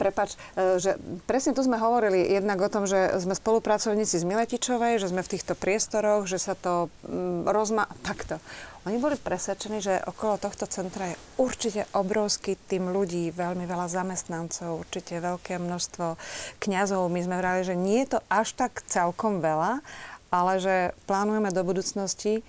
[0.01, 0.97] Prepač, e, že
[1.29, 5.37] presne tu sme hovorili jednak o tom, že sme spolupracovníci z Miletičovej, že sme v
[5.37, 7.85] týchto priestoroch, že sa to mm, rozma...
[8.01, 8.41] Takto.
[8.89, 14.89] Oni boli presvedčení, že okolo tohto centra je určite obrovský tým ľudí, veľmi veľa zamestnancov,
[14.89, 16.17] určite veľké množstvo
[16.65, 17.13] kňazov.
[17.13, 19.85] My sme vrali, že nie je to až tak celkom veľa,
[20.33, 22.41] ale že plánujeme do budúcnosti,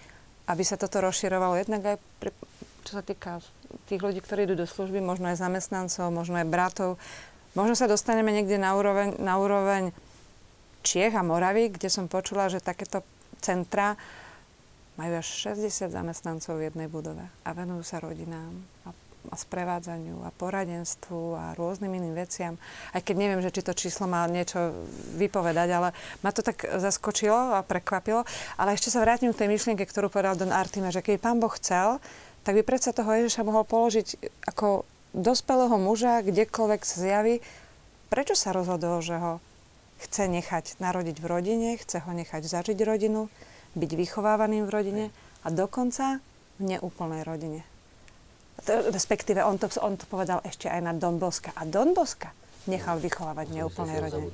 [0.47, 2.31] aby sa toto rozširovalo jednak aj pri,
[2.87, 3.43] čo sa týka
[3.91, 6.95] tých ľudí, ktorí idú do služby, možno aj zamestnancov, možno aj bratov.
[7.59, 9.91] Možno sa dostaneme niekde na úroveň, na úroveň
[10.79, 13.03] Čiech a Moravy, kde som počula, že takéto
[13.43, 13.99] centra
[14.99, 18.51] majú až 60 zamestnancov v jednej budove a venujú sa rodinám
[18.83, 18.91] a,
[19.31, 22.59] a sprevádzaniu a poradenstvu a rôznym iným veciam.
[22.91, 24.73] Aj keď neviem, že či to číslo má niečo
[25.15, 25.89] vypovedať, ale
[26.25, 28.27] ma to tak zaskočilo a prekvapilo.
[28.59, 31.53] Ale ešte sa vrátim k tej myšlienke, ktorú povedal Don Artime, že keby pán Boh
[31.55, 32.03] chcel,
[32.41, 34.17] tak by predsa toho Ježiša mohol položiť
[34.49, 34.83] ako
[35.13, 37.35] dospelého muža, kdekoľvek sa zjaví.
[38.11, 39.43] Prečo sa rozhodol, že ho
[40.01, 43.29] chce nechať narodiť v rodine, chce ho nechať zažiť rodinu,
[43.75, 45.05] byť vychovávaným v rodine
[45.41, 46.19] a dokonca
[46.59, 47.61] v neúplnej rodine.
[48.69, 51.49] Respektíve, on to, on to povedal ešte aj na Don Boska.
[51.57, 52.29] A Don Boska
[52.69, 54.29] nechal vychovávať v neúplnej rodine.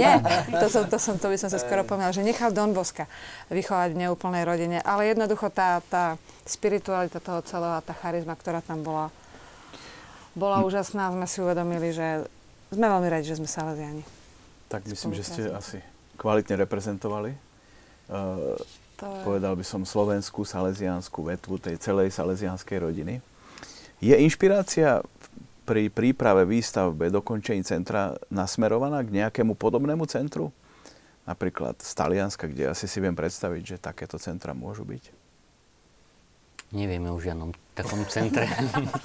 [0.00, 0.16] Nie,
[0.48, 3.04] to, som, to, som, to by som sa skoro povedala, že nechal Don Boska
[3.52, 4.80] vychovať v neúplnej rodine.
[4.80, 6.16] Ale jednoducho tá, tá
[6.48, 9.12] spiritualita toho celého a tá charizma, ktorá tam bola,
[10.32, 11.12] bola úžasná.
[11.12, 12.24] Sme si uvedomili, že
[12.72, 14.04] sme veľmi radi, že sme Salesiani.
[14.72, 15.84] Tak myslím, že ste asi
[16.16, 17.43] kvalitne reprezentovali.
[18.08, 19.22] To je...
[19.26, 23.18] povedal by som slovenskú salesiánsku vetvu tej celej salesianskej rodiny.
[23.98, 25.02] Je inšpirácia
[25.64, 30.52] pri príprave výstavbe dokončení centra nasmerovaná k nejakému podobnému centru?
[31.24, 35.24] Napríklad z Talianska, kde asi si viem predstaviť, že takéto centra môžu byť.
[36.76, 38.44] Nevieme o žiadnom takom centre,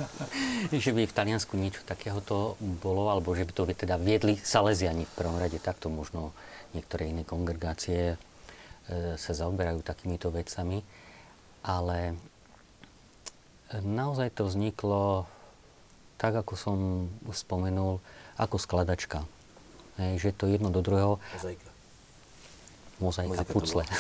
[0.84, 5.16] že by v Taliansku niečo takéhoto bolo, alebo že by to teda viedli Salesiani v
[5.16, 5.62] prvom rade.
[5.64, 6.36] Takto možno
[6.76, 8.20] niektoré iné kongregácie
[9.18, 10.82] sa zaoberajú takýmito vecami.
[11.62, 12.18] Ale
[13.74, 15.30] naozaj to vzniklo
[16.20, 16.78] tak, ako som
[17.30, 18.04] už spomenul,
[18.36, 19.24] ako skladačka.
[20.00, 21.20] Hej, že to jedno do druhého.
[21.36, 21.70] Mozaika.
[23.00, 23.84] mozaika, Mozaika pucle.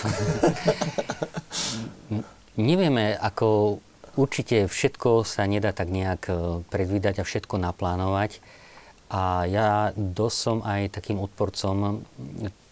[2.59, 3.79] Nevieme, ako
[4.19, 6.33] určite všetko sa nedá tak nejak e,
[6.67, 8.43] predvídať a všetko naplánovať.
[9.07, 12.03] A ja dosť som aj takým odporcom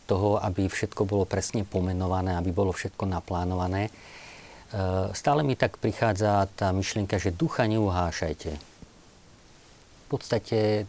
[0.07, 3.87] toho, aby všetko bolo presne pomenované, aby bolo všetko naplánované.
[3.87, 3.91] E,
[5.11, 8.51] Stále mi tak prichádza tá myšlienka, že ducha neuhášajte.
[8.55, 10.87] V podstate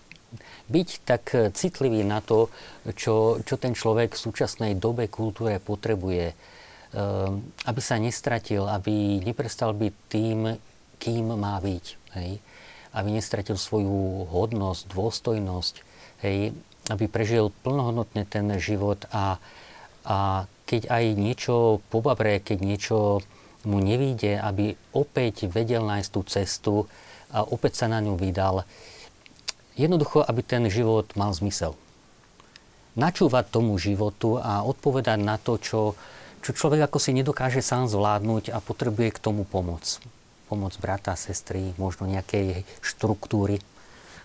[0.71, 1.25] byť tak
[1.59, 2.49] citlivý na to,
[2.95, 6.39] čo, čo ten človek v súčasnej dobe kultúre potrebuje,
[6.89, 10.57] Ehm, aby sa nestratil, aby neprestal byť tým,
[10.97, 11.85] kým má byť.
[12.17, 12.41] Hej?
[12.97, 15.75] Aby nestratil svoju hodnosť, dôstojnosť,
[16.25, 16.57] hej?
[16.93, 19.41] Aby prežil plnohodnotne ten život a,
[20.05, 22.97] a keď aj niečo pobabre, keď niečo
[23.65, 26.75] mu nevíde, aby opäť vedel nájsť tú cestu
[27.33, 28.69] a opäť sa na ňu vydal.
[29.75, 31.77] Jednoducho, aby ten život mal zmysel.
[32.99, 35.95] Načúvať tomu životu a odpovedať na to, čo,
[36.43, 40.03] čo človek ako si nedokáže sám zvládnuť a potrebuje k tomu pomoc.
[40.51, 43.63] Pomoc brata, sestry, možno nejakej štruktúry.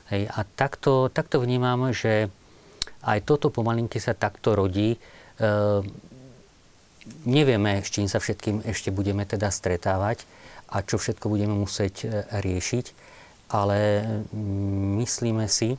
[0.09, 2.33] Hej, a takto, takto vnímam, že
[3.03, 4.95] aj toto pomalinky sa takto rodí.
[4.95, 4.99] E,
[7.27, 10.23] nevieme, s čím sa všetkým ešte budeme teda stretávať
[10.71, 12.07] a čo všetko budeme musieť e,
[12.39, 12.85] riešiť,
[13.51, 14.07] ale
[15.03, 15.75] myslíme si,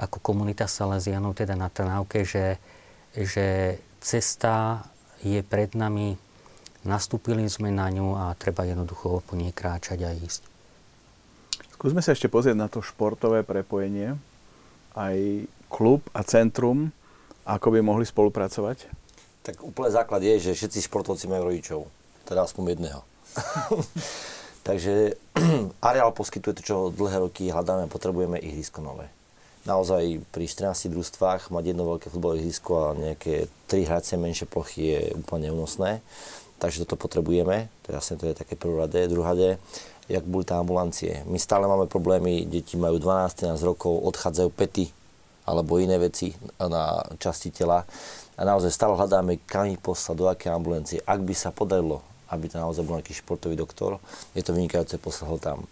[0.00, 2.56] ako komunita Salesianov teda na Trnávke, že,
[3.14, 4.84] že cesta
[5.20, 6.16] je pred nami,
[6.82, 10.42] nastúpili sme na ňu a treba jednoducho po nej kráčať a ísť.
[11.76, 14.16] Skúsme sa ešte pozrieť na to športové prepojenie.
[14.96, 15.16] Aj
[15.70, 16.90] klub a centrum,
[17.46, 18.90] ako by mohli spolupracovať?
[19.46, 21.80] Tak úplne základ je, že všetci športovci majú rodičov.
[22.28, 23.00] Teda aspoň jedného.
[24.68, 25.16] Takže
[25.88, 29.08] areál poskytuje to, čo dlhé roky hľadáme, potrebujeme ihrisko nové.
[29.64, 34.96] Naozaj pri 14 družstvách mať jedno veľké futbalové ihrisko a nejaké tri hracie menšie plochy
[34.96, 36.00] je úplne neúnosné.
[36.60, 39.08] Takže toto potrebujeme, to jasne to je také prvoradé.
[39.08, 39.56] Druhadé,
[40.12, 41.24] jak boli tá ambulancie.
[41.24, 44.84] My stále máme problémy, deti majú 12-13 rokov, odchádzajú pety
[45.50, 46.30] alebo iné veci
[46.62, 47.82] na časti tela.
[48.38, 51.02] A naozaj stále hľadáme, kam ich poslať, do aké ambulancie.
[51.02, 53.98] Ak by sa podarilo, aby tam naozaj bol nejaký športový doktor,
[54.38, 55.66] je to vynikajúce, poslal tam.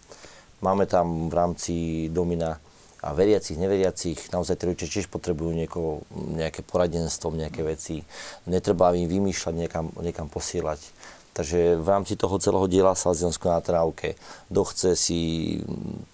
[0.59, 1.75] Máme tam v rámci
[2.11, 2.59] Domina
[2.99, 6.03] a veriacich, neveriacich, naozaj tí rodičia tiež potrebujú nieko,
[6.35, 8.03] nejaké poradenstvo, nejaké veci.
[8.51, 10.83] Netreba im vymýšľať, niekam, niekam posielať.
[11.39, 14.19] Takže v rámci toho celého diela Salesiansko na Trávke,
[14.51, 15.19] kto chce si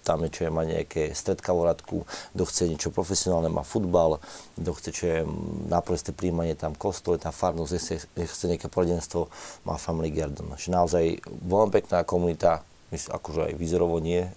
[0.05, 1.97] tam niečo je, má nejaké stredka v radku,
[2.37, 4.21] kto chce niečo profesionálne, má futbal,
[4.53, 5.19] kto chce čo je
[5.65, 9.25] na prvé príjmanie, tam kostol, tam farnosť, chce, chce nejaké poradenstvo,
[9.65, 10.53] má Family Garden.
[10.61, 12.61] Že naozaj veľmi pekná komunita,
[12.93, 14.29] myslím, akože aj výzorovo nie,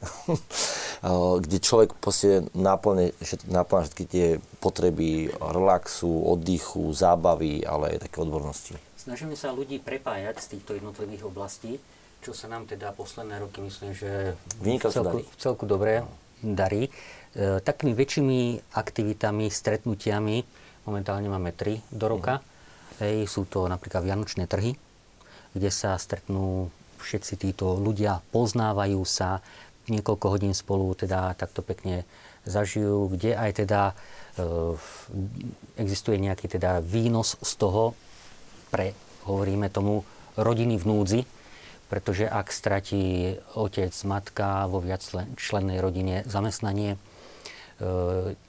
[1.45, 3.12] kde človek proste náplne,
[3.45, 4.27] náplne všetky tie
[4.65, 8.88] potreby relaxu, oddychu, zábavy, ale aj také odbornosti.
[9.09, 11.81] Snažíme sa ľudí prepájať z týchto jednotlivých oblastí,
[12.21, 16.05] čo sa nám teda posledné roky myslím, že v celku, v celku dobre
[16.45, 16.93] darí.
[17.33, 20.45] E, takými väčšími aktivitami, stretnutiami,
[20.85, 22.45] momentálne máme tri do roka.
[22.45, 23.09] Uh-huh.
[23.09, 24.77] Hej, sú to napríklad vianočné trhy,
[25.57, 26.69] kde sa stretnú
[27.01, 29.41] všetci títo ľudia, poznávajú sa,
[29.89, 32.05] niekoľko hodín spolu teda takto pekne
[32.45, 33.97] zažijú, kde aj teda
[34.37, 34.77] e,
[35.81, 37.97] existuje nejaký teda výnos z toho
[38.69, 38.97] pre,
[39.28, 40.05] hovoríme tomu,
[40.39, 41.20] rodiny v núdzi,
[41.89, 45.03] pretože ak stratí otec, matka vo viac
[45.35, 46.99] člennej rodine zamestnanie, e,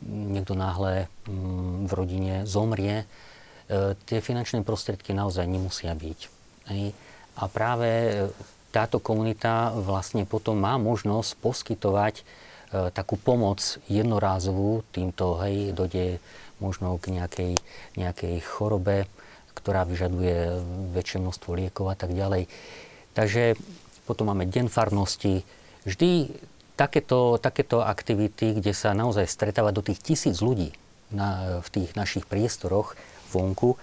[0.06, 6.20] niekto náhle mm, v rodine zomrie, e, tie finančné prostriedky naozaj nemusia byť.
[7.40, 7.90] A práve
[8.70, 12.24] táto komunita vlastne potom má možnosť poskytovať e,
[12.94, 16.22] takú pomoc jednorázovú týmto, hej, dojde
[16.62, 17.54] možno k nejakej,
[17.98, 19.10] nejakej chorobe,
[19.60, 20.64] ktorá vyžaduje
[20.96, 22.48] väčšie množstvo liekov a tak ďalej.
[23.14, 23.60] Takže
[24.08, 25.44] potom máme deň farnosti.
[25.84, 26.32] Vždy
[26.80, 30.72] takéto, takéto aktivity, kde sa naozaj stretáva do tých tisíc ľudí
[31.12, 32.96] na, v tých našich priestoroch
[33.36, 33.76] vonku,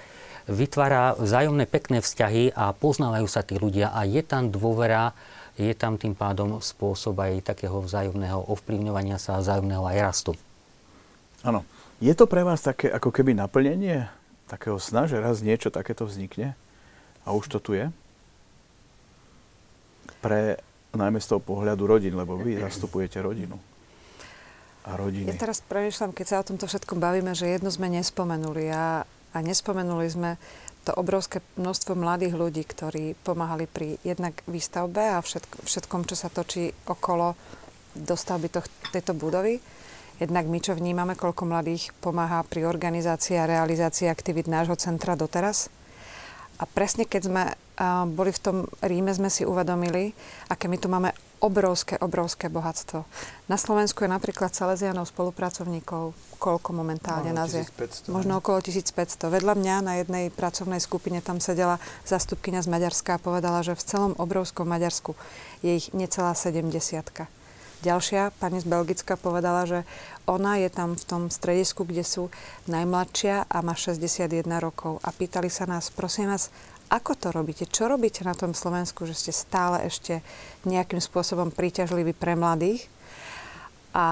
[0.48, 5.12] vytvára vzájomné pekné vzťahy a poznávajú sa tí ľudia a je tam dôvera,
[5.58, 10.32] je tam tým pádom spôsob aj takého vzájomného ovplyvňovania sa a vzájomného aj rastu.
[11.44, 11.62] Áno.
[11.96, 14.04] Je to pre vás také ako keby naplnenie
[14.46, 16.54] takého sna, že raz niečo takéto vznikne
[17.26, 17.90] a už to tu je?
[20.22, 20.58] Pre
[20.96, 23.58] najmä z toho pohľadu rodín, lebo vy zastupujete rodinu
[24.86, 25.28] a rodiny.
[25.28, 29.04] Ja teraz premýšľam, keď sa o tomto všetkom bavíme, že jedno sme nespomenuli a
[29.36, 30.30] a nespomenuli sme
[30.88, 36.32] to obrovské množstvo mladých ľudí, ktorí pomáhali pri jednak výstavbe a všetko, všetkom, čo sa
[36.32, 37.36] točí okolo
[37.92, 38.48] dostavby
[38.94, 39.60] tejto budovy.
[40.16, 45.68] Jednak my, čo vnímame, koľko mladých pomáha pri organizácii a realizácii aktivít nášho centra doteraz.
[46.56, 47.42] A presne keď sme
[48.16, 50.16] boli v tom Ríme, sme si uvedomili,
[50.48, 51.12] aké my tu máme
[51.44, 53.04] obrovské, obrovské bohatstvo.
[53.52, 57.60] Na Slovensku je napríklad Salesianov spolupracovníkov, koľko momentálne Možno nás je?
[57.60, 59.28] 1500, Možno okolo 1500.
[59.28, 61.76] Vedľa mňa na jednej pracovnej skupine tam sedela
[62.08, 65.12] zastupkynia z Maďarska a povedala, že v celom obrovskom Maďarsku
[65.60, 66.72] je ich necelá 70
[67.84, 69.84] Ďalšia, pani z Belgicka, povedala, že
[70.24, 72.32] ona je tam v tom stredisku, kde sú
[72.72, 74.96] najmladšia a má 61 rokov.
[75.04, 76.48] A pýtali sa nás, prosím vás,
[76.88, 77.68] ako to robíte?
[77.68, 80.22] Čo robíte na tom Slovensku, že ste stále ešte
[80.64, 82.88] nejakým spôsobom príťažliví pre mladých?
[83.92, 84.06] A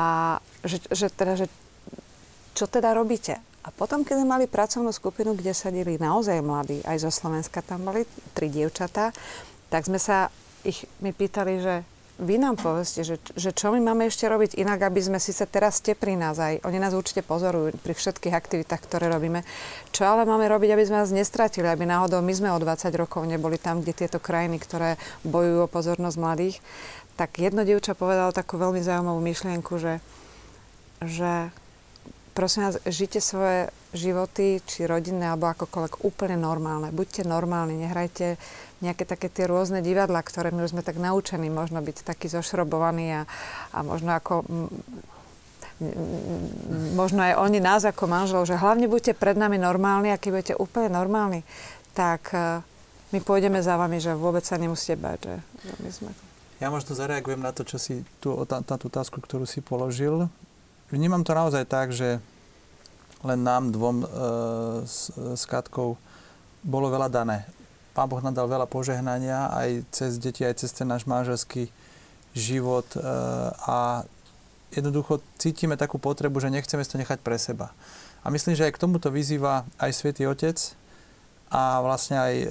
[0.67, 1.47] že, že teda, že
[2.53, 3.39] čo teda robíte?
[3.65, 7.89] A potom, keď sme mali pracovnú skupinu, kde sedeli naozaj mladí, aj zo Slovenska tam
[7.89, 8.05] boli
[8.37, 9.09] tri dievčatá,
[9.73, 10.29] tak sme sa
[10.67, 11.75] ich, my pýtali, že
[12.15, 15.83] vy nám povedzte, že, že čo my máme ešte robiť inak, aby sme síce teraz
[15.83, 19.43] ste pri nás aj, oni nás určite pozorujú pri všetkých aktivitách, ktoré robíme,
[19.91, 23.27] čo ale máme robiť, aby sme nás nestratili, aby náhodou my sme o 20 rokov
[23.27, 24.95] neboli tam, kde tieto krajiny, ktoré
[25.27, 26.57] bojujú o pozornosť mladých.
[27.19, 29.99] Tak jedno dievča povedalo takú veľmi zaujímavú myšlienku, že,
[31.03, 31.51] že
[32.35, 36.91] prosím vás, žite svoje životy, či rodinné, alebo akokoľvek úplne normálne.
[36.91, 38.35] Buďte normálni, nehrajte
[38.83, 43.21] nejaké také tie rôzne divadla, ktoré my už sme tak naučení možno byť taký zošrobovaný
[43.21, 43.23] a,
[43.71, 44.67] a možno ako m,
[45.79, 50.31] m, možno aj oni nás ako manželov, že hlavne buďte pred nami normálni a keď
[50.31, 51.47] budete úplne normálni,
[51.95, 52.61] tak uh,
[53.15, 56.11] my pôjdeme za vami, že vôbec sa nemusíte bať, že, my sme...
[56.59, 60.27] Ja možno zareagujem na to, čo si tu, na, tú otázku, ktorú si položil.
[60.91, 62.19] Vnímam to naozaj tak, že
[63.23, 64.07] len nám dvom e,
[64.87, 65.97] s, s Katkou
[66.63, 67.47] bolo veľa dané.
[67.95, 71.71] Pán Boh nám dal veľa požehnania aj cez deti, aj cez ten náš manželský
[72.35, 73.01] život e,
[73.71, 74.03] a
[74.75, 77.71] jednoducho cítime takú potrebu, že nechceme to nechať pre seba.
[78.27, 80.59] A myslím, že aj k tomuto vyzýva aj Svätý Otec
[81.55, 82.47] a vlastne aj e,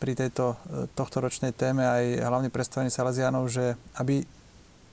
[0.00, 4.24] pri tejto e, tohto ročnej téme aj hlavne predstavení Salesianov, že aby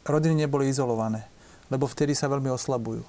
[0.03, 1.23] rodiny neboli izolované,
[1.71, 3.07] lebo vtedy sa veľmi oslabujú.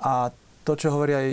[0.00, 0.32] A
[0.64, 1.28] to, čo hovorí aj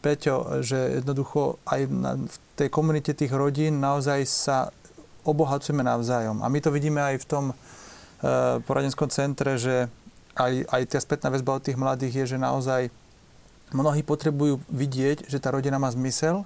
[0.00, 2.14] Peťo, že jednoducho aj na,
[2.62, 4.70] tej komunite tých rodín naozaj sa
[5.26, 6.42] obohacujeme navzájom.
[6.42, 7.54] A my to vidíme aj v tom e,
[8.62, 9.90] poradenskom centre, že
[10.38, 12.90] aj, aj tá spätná väzba od tých mladých je, že naozaj
[13.74, 16.44] mnohí potrebujú vidieť, že tá rodina má zmysel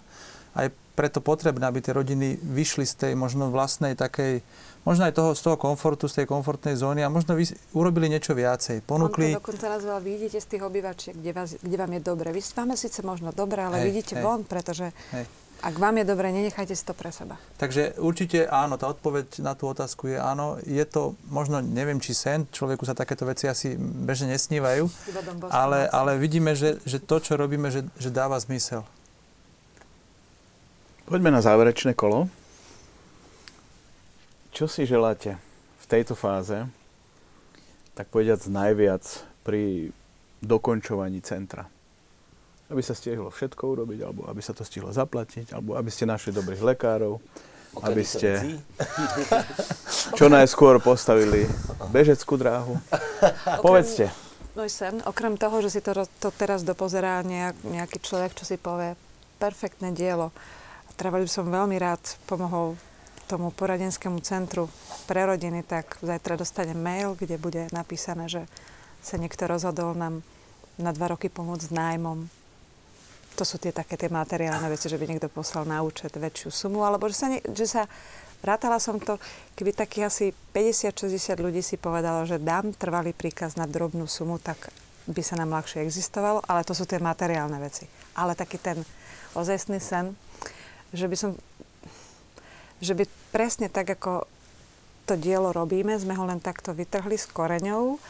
[0.57, 4.41] a je preto potrebné, aby tie rodiny vyšli z tej možno vlastnej takej
[4.87, 7.45] možno aj toho, z toho komfortu, z tej komfortnej zóny a možno vy
[7.75, 8.87] urobili niečo viacej.
[8.87, 9.35] Ponúkli...
[9.35, 12.31] On to dokonca nazval, vy idete z tých obývačiek, kde, vás, kde vám je dobre.
[12.31, 14.23] Vy máme síce možno dobre, ale hej, vidíte hej.
[14.23, 15.27] von, pretože Hej.
[15.65, 17.41] Ak vám je dobre, nenechajte si to pre seba.
[17.57, 20.61] Takže určite áno, tá odpoveď na tú otázku je áno.
[20.63, 24.85] Je to možno, neviem, či sen, človeku sa takéto veci asi bežne nesnívajú,
[25.49, 28.85] ale, ale vidíme, že, že to, čo robíme, že, že dáva zmysel.
[31.07, 32.27] Poďme na záverečné kolo.
[34.51, 35.39] Čo si želáte
[35.81, 36.67] v tejto fáze,
[37.95, 39.05] tak povediac najviac
[39.47, 39.95] pri
[40.43, 41.69] dokončovaní centra?
[42.67, 46.35] Aby sa stihlo všetko urobiť, alebo aby sa to stihlo zaplatiť, alebo aby ste našli
[46.35, 47.23] dobrých lekárov,
[47.85, 48.59] aby ste
[50.19, 51.47] čo najskôr postavili
[51.95, 52.75] bežeckú dráhu.
[53.63, 54.11] Povedzte.
[54.57, 58.57] Môj sen, okrem toho, že si to, to teraz dopozerá nejak, nejaký človek, čo si
[58.57, 58.97] povie,
[59.37, 60.33] perfektné dielo.
[60.89, 62.81] A trvali by som veľmi rád pomohol
[63.29, 64.71] tomu poradenskému centru
[65.05, 68.43] pre rodiny, tak zajtra dostane mail, kde bude napísané, že
[69.03, 70.23] sa niekto rozhodol nám
[70.81, 72.31] na dva roky pomôcť s nájmom.
[73.37, 76.89] To sú tie také tie materiálne veci, že by niekto poslal na účet väčšiu sumu,
[76.89, 77.85] alebo že sa, nie, že sa
[78.45, 79.17] Rátala som to,
[79.57, 84.71] keby takých asi 50-60 ľudí si povedalo, že dám trvalý príkaz na drobnú sumu, tak
[85.11, 87.91] by sa nám ľahšie existovalo, ale to sú tie materiálne veci.
[88.15, 88.79] Ale taký ten
[89.33, 90.15] ozajstný sen,
[90.95, 91.31] že by som,
[92.83, 93.03] že by
[93.33, 94.31] presne tak, ako
[95.11, 98.03] to dielo robíme, sme ho len takto vytrhli s koreňou,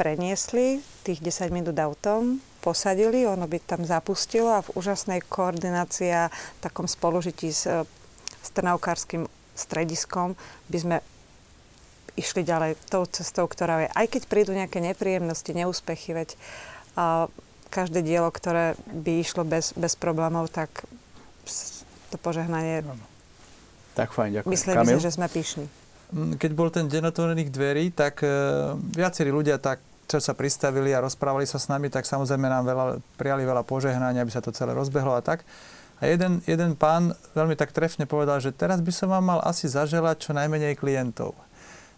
[0.00, 6.32] preniesli tých 10 minút autom, posadili, ono by tam zapustilo a v úžasnej koordinácii a
[6.58, 7.84] takom spolužití s, e,
[8.40, 10.32] s trnavkárským strediskom
[10.66, 10.96] by sme
[12.16, 13.88] išli ďalej tou cestou, ktorá je.
[13.92, 16.28] Aj keď prídu nejaké nepríjemnosti, neúspechy, veď
[16.96, 17.28] a,
[17.68, 20.70] každé dielo, ktoré by išlo bez, bez problémov, tak
[22.08, 22.86] to požehnanie,
[23.98, 24.52] Tak fajn, ďakujem.
[24.54, 24.98] mysleli Kamil?
[24.98, 25.66] si, že sme pyšní.
[26.14, 28.30] Mm, Keď bol ten deň otvorených dverí, tak e,
[28.94, 32.84] viacerí ľudia tak čo sa pristavili a rozprávali sa s nami, tak samozrejme nám veľa,
[33.16, 35.42] prijali veľa požehnania, aby sa to celé rozbehlo a tak.
[36.02, 39.70] A jeden, jeden pán veľmi tak trefne povedal, že teraz by som vám mal asi
[39.70, 41.32] zaželať čo najmenej klientov.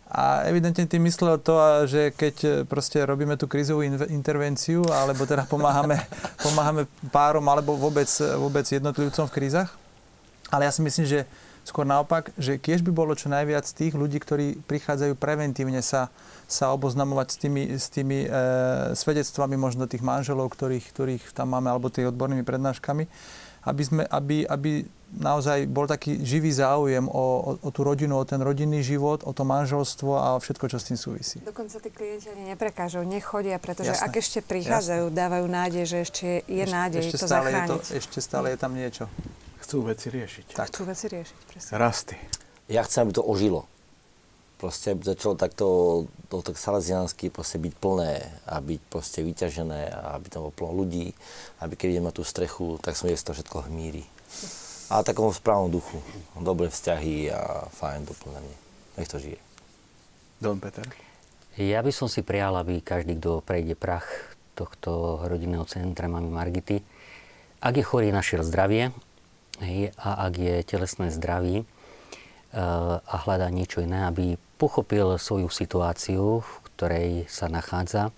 [0.07, 1.59] A evidentne tým myslel to,
[1.91, 5.99] že keď e, proste robíme tú krizovú intervenciu, alebo teda pomáhame,
[6.47, 8.07] pomáhame párom, alebo vôbec,
[8.39, 9.75] vôbec jednotlivcom v krízach,
[10.55, 11.27] Ale ja si myslím, že
[11.67, 16.15] skôr naopak, že keď by bolo čo najviac tých ľudí, ktorí prichádzajú preventívne sa,
[16.47, 18.29] sa oboznamovať s tými, s tými e,
[18.95, 23.05] svedectvami možno tých manželov, ktorých, ktorých tam máme, alebo tých odbornými prednáškami,
[23.67, 28.25] aby, sme, aby, aby naozaj bol taký živý záujem o, o, o tú rodinu, o
[28.27, 31.43] ten rodinný život, o to manželstvo a o všetko, čo s tým súvisí.
[31.43, 34.07] Dokonca tí klienti ani neprekážu, nechodia, pretože Jasné.
[34.07, 37.71] ak ešte prichádzajú, dávajú nádej, že ešte je nádej ešte to stále je zachrániť.
[37.71, 39.05] to, ešte stále je tam niečo.
[39.67, 40.47] Chcú veci riešiť.
[40.55, 40.67] Tak.
[40.71, 41.71] Chcú veci riešiť, presne.
[41.75, 42.17] Rasty.
[42.71, 43.67] Ja chcem, aby to ožilo.
[44.57, 45.67] Proste začalo takto,
[46.33, 50.73] to tak salesiansky proste byť plné a byť proste vyťažené a aby tam bolo plno
[50.73, 51.13] ľudí,
[51.61, 54.09] aby keď idem na tú strechu, tak som to všetko hmíri.
[54.89, 56.01] A v takom správnom duchu.
[56.39, 58.57] Dobré vzťahy a fajn doplnenie.
[58.97, 59.37] Nech to žije.
[60.41, 60.89] Don Peter.
[61.57, 64.05] Ja by som si prijal, aby každý, kto prejde prach
[64.57, 66.81] tohto rodinného centra Mami Margity,
[67.61, 68.93] ak je chorý, našiel zdravie
[69.65, 71.65] hej, a ak je telesné zdraví e,
[72.57, 78.09] a hľadá niečo iné, aby pochopil svoju situáciu, v ktorej sa nachádza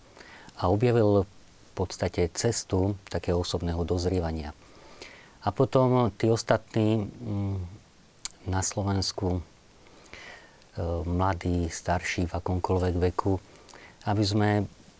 [0.55, 4.55] a objavil v podstate cestu takého osobného dozrievania.
[5.43, 7.57] A potom tí ostatní mm,
[8.51, 9.41] na Slovensku, e,
[11.07, 13.39] mladí, starší, v akomkoľvek veku,
[14.07, 14.51] aby sme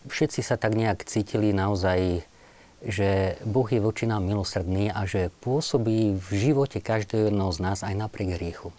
[0.07, 2.23] všetci sa tak nejak cítili naozaj,
[2.79, 7.95] že Boh je voči nám milosrdný a že pôsobí v živote každého z nás aj
[7.95, 8.71] napriek hriechu.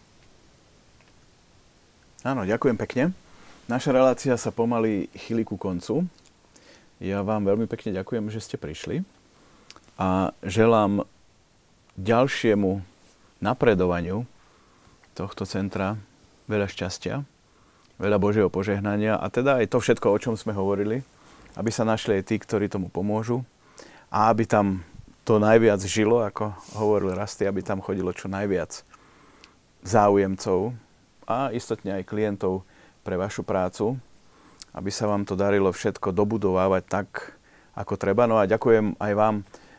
[2.20, 3.16] Áno, ďakujem pekne.
[3.64, 6.04] Naša relácia sa pomaly chýli ku koncu.
[7.00, 9.00] Ja vám veľmi pekne ďakujem, že ste prišli
[9.96, 11.08] a želám
[11.96, 12.84] ďalšiemu
[13.40, 14.28] napredovaniu
[15.16, 15.96] tohto centra
[16.44, 17.24] veľa šťastia,
[17.96, 21.00] veľa Božieho požehnania a teda aj to všetko, o čom sme hovorili,
[21.56, 23.48] aby sa našli aj tí, ktorí tomu pomôžu
[24.12, 24.84] a aby tam
[25.24, 28.84] to najviac žilo, ako hovoril Rasty, aby tam chodilo čo najviac
[29.88, 30.89] záujemcov
[31.30, 32.66] a istotne aj klientov
[33.06, 33.94] pre vašu prácu,
[34.74, 37.38] aby sa vám to darilo všetko dobudovávať tak,
[37.78, 38.26] ako treba.
[38.26, 39.36] No a ďakujem aj vám,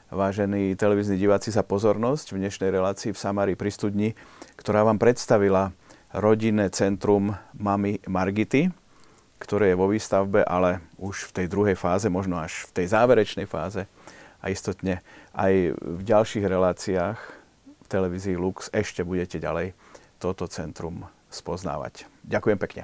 [0.08, 4.10] vážení televízni diváci, za pozornosť v dnešnej relácii v Samári pri studni,
[4.56, 5.76] ktorá vám predstavila
[6.16, 8.72] rodinné centrum Mami Margity,
[9.40, 13.48] ktoré je vo výstavbe, ale už v tej druhej fáze, možno až v tej záverečnej
[13.48, 13.88] fáze
[14.40, 15.04] a istotne
[15.36, 17.20] aj v ďalších reláciách
[17.68, 19.76] v televízii Lux ešte budete ďalej
[20.20, 22.06] toto centrum spoznávať.
[22.28, 22.84] Ďakujem pekne.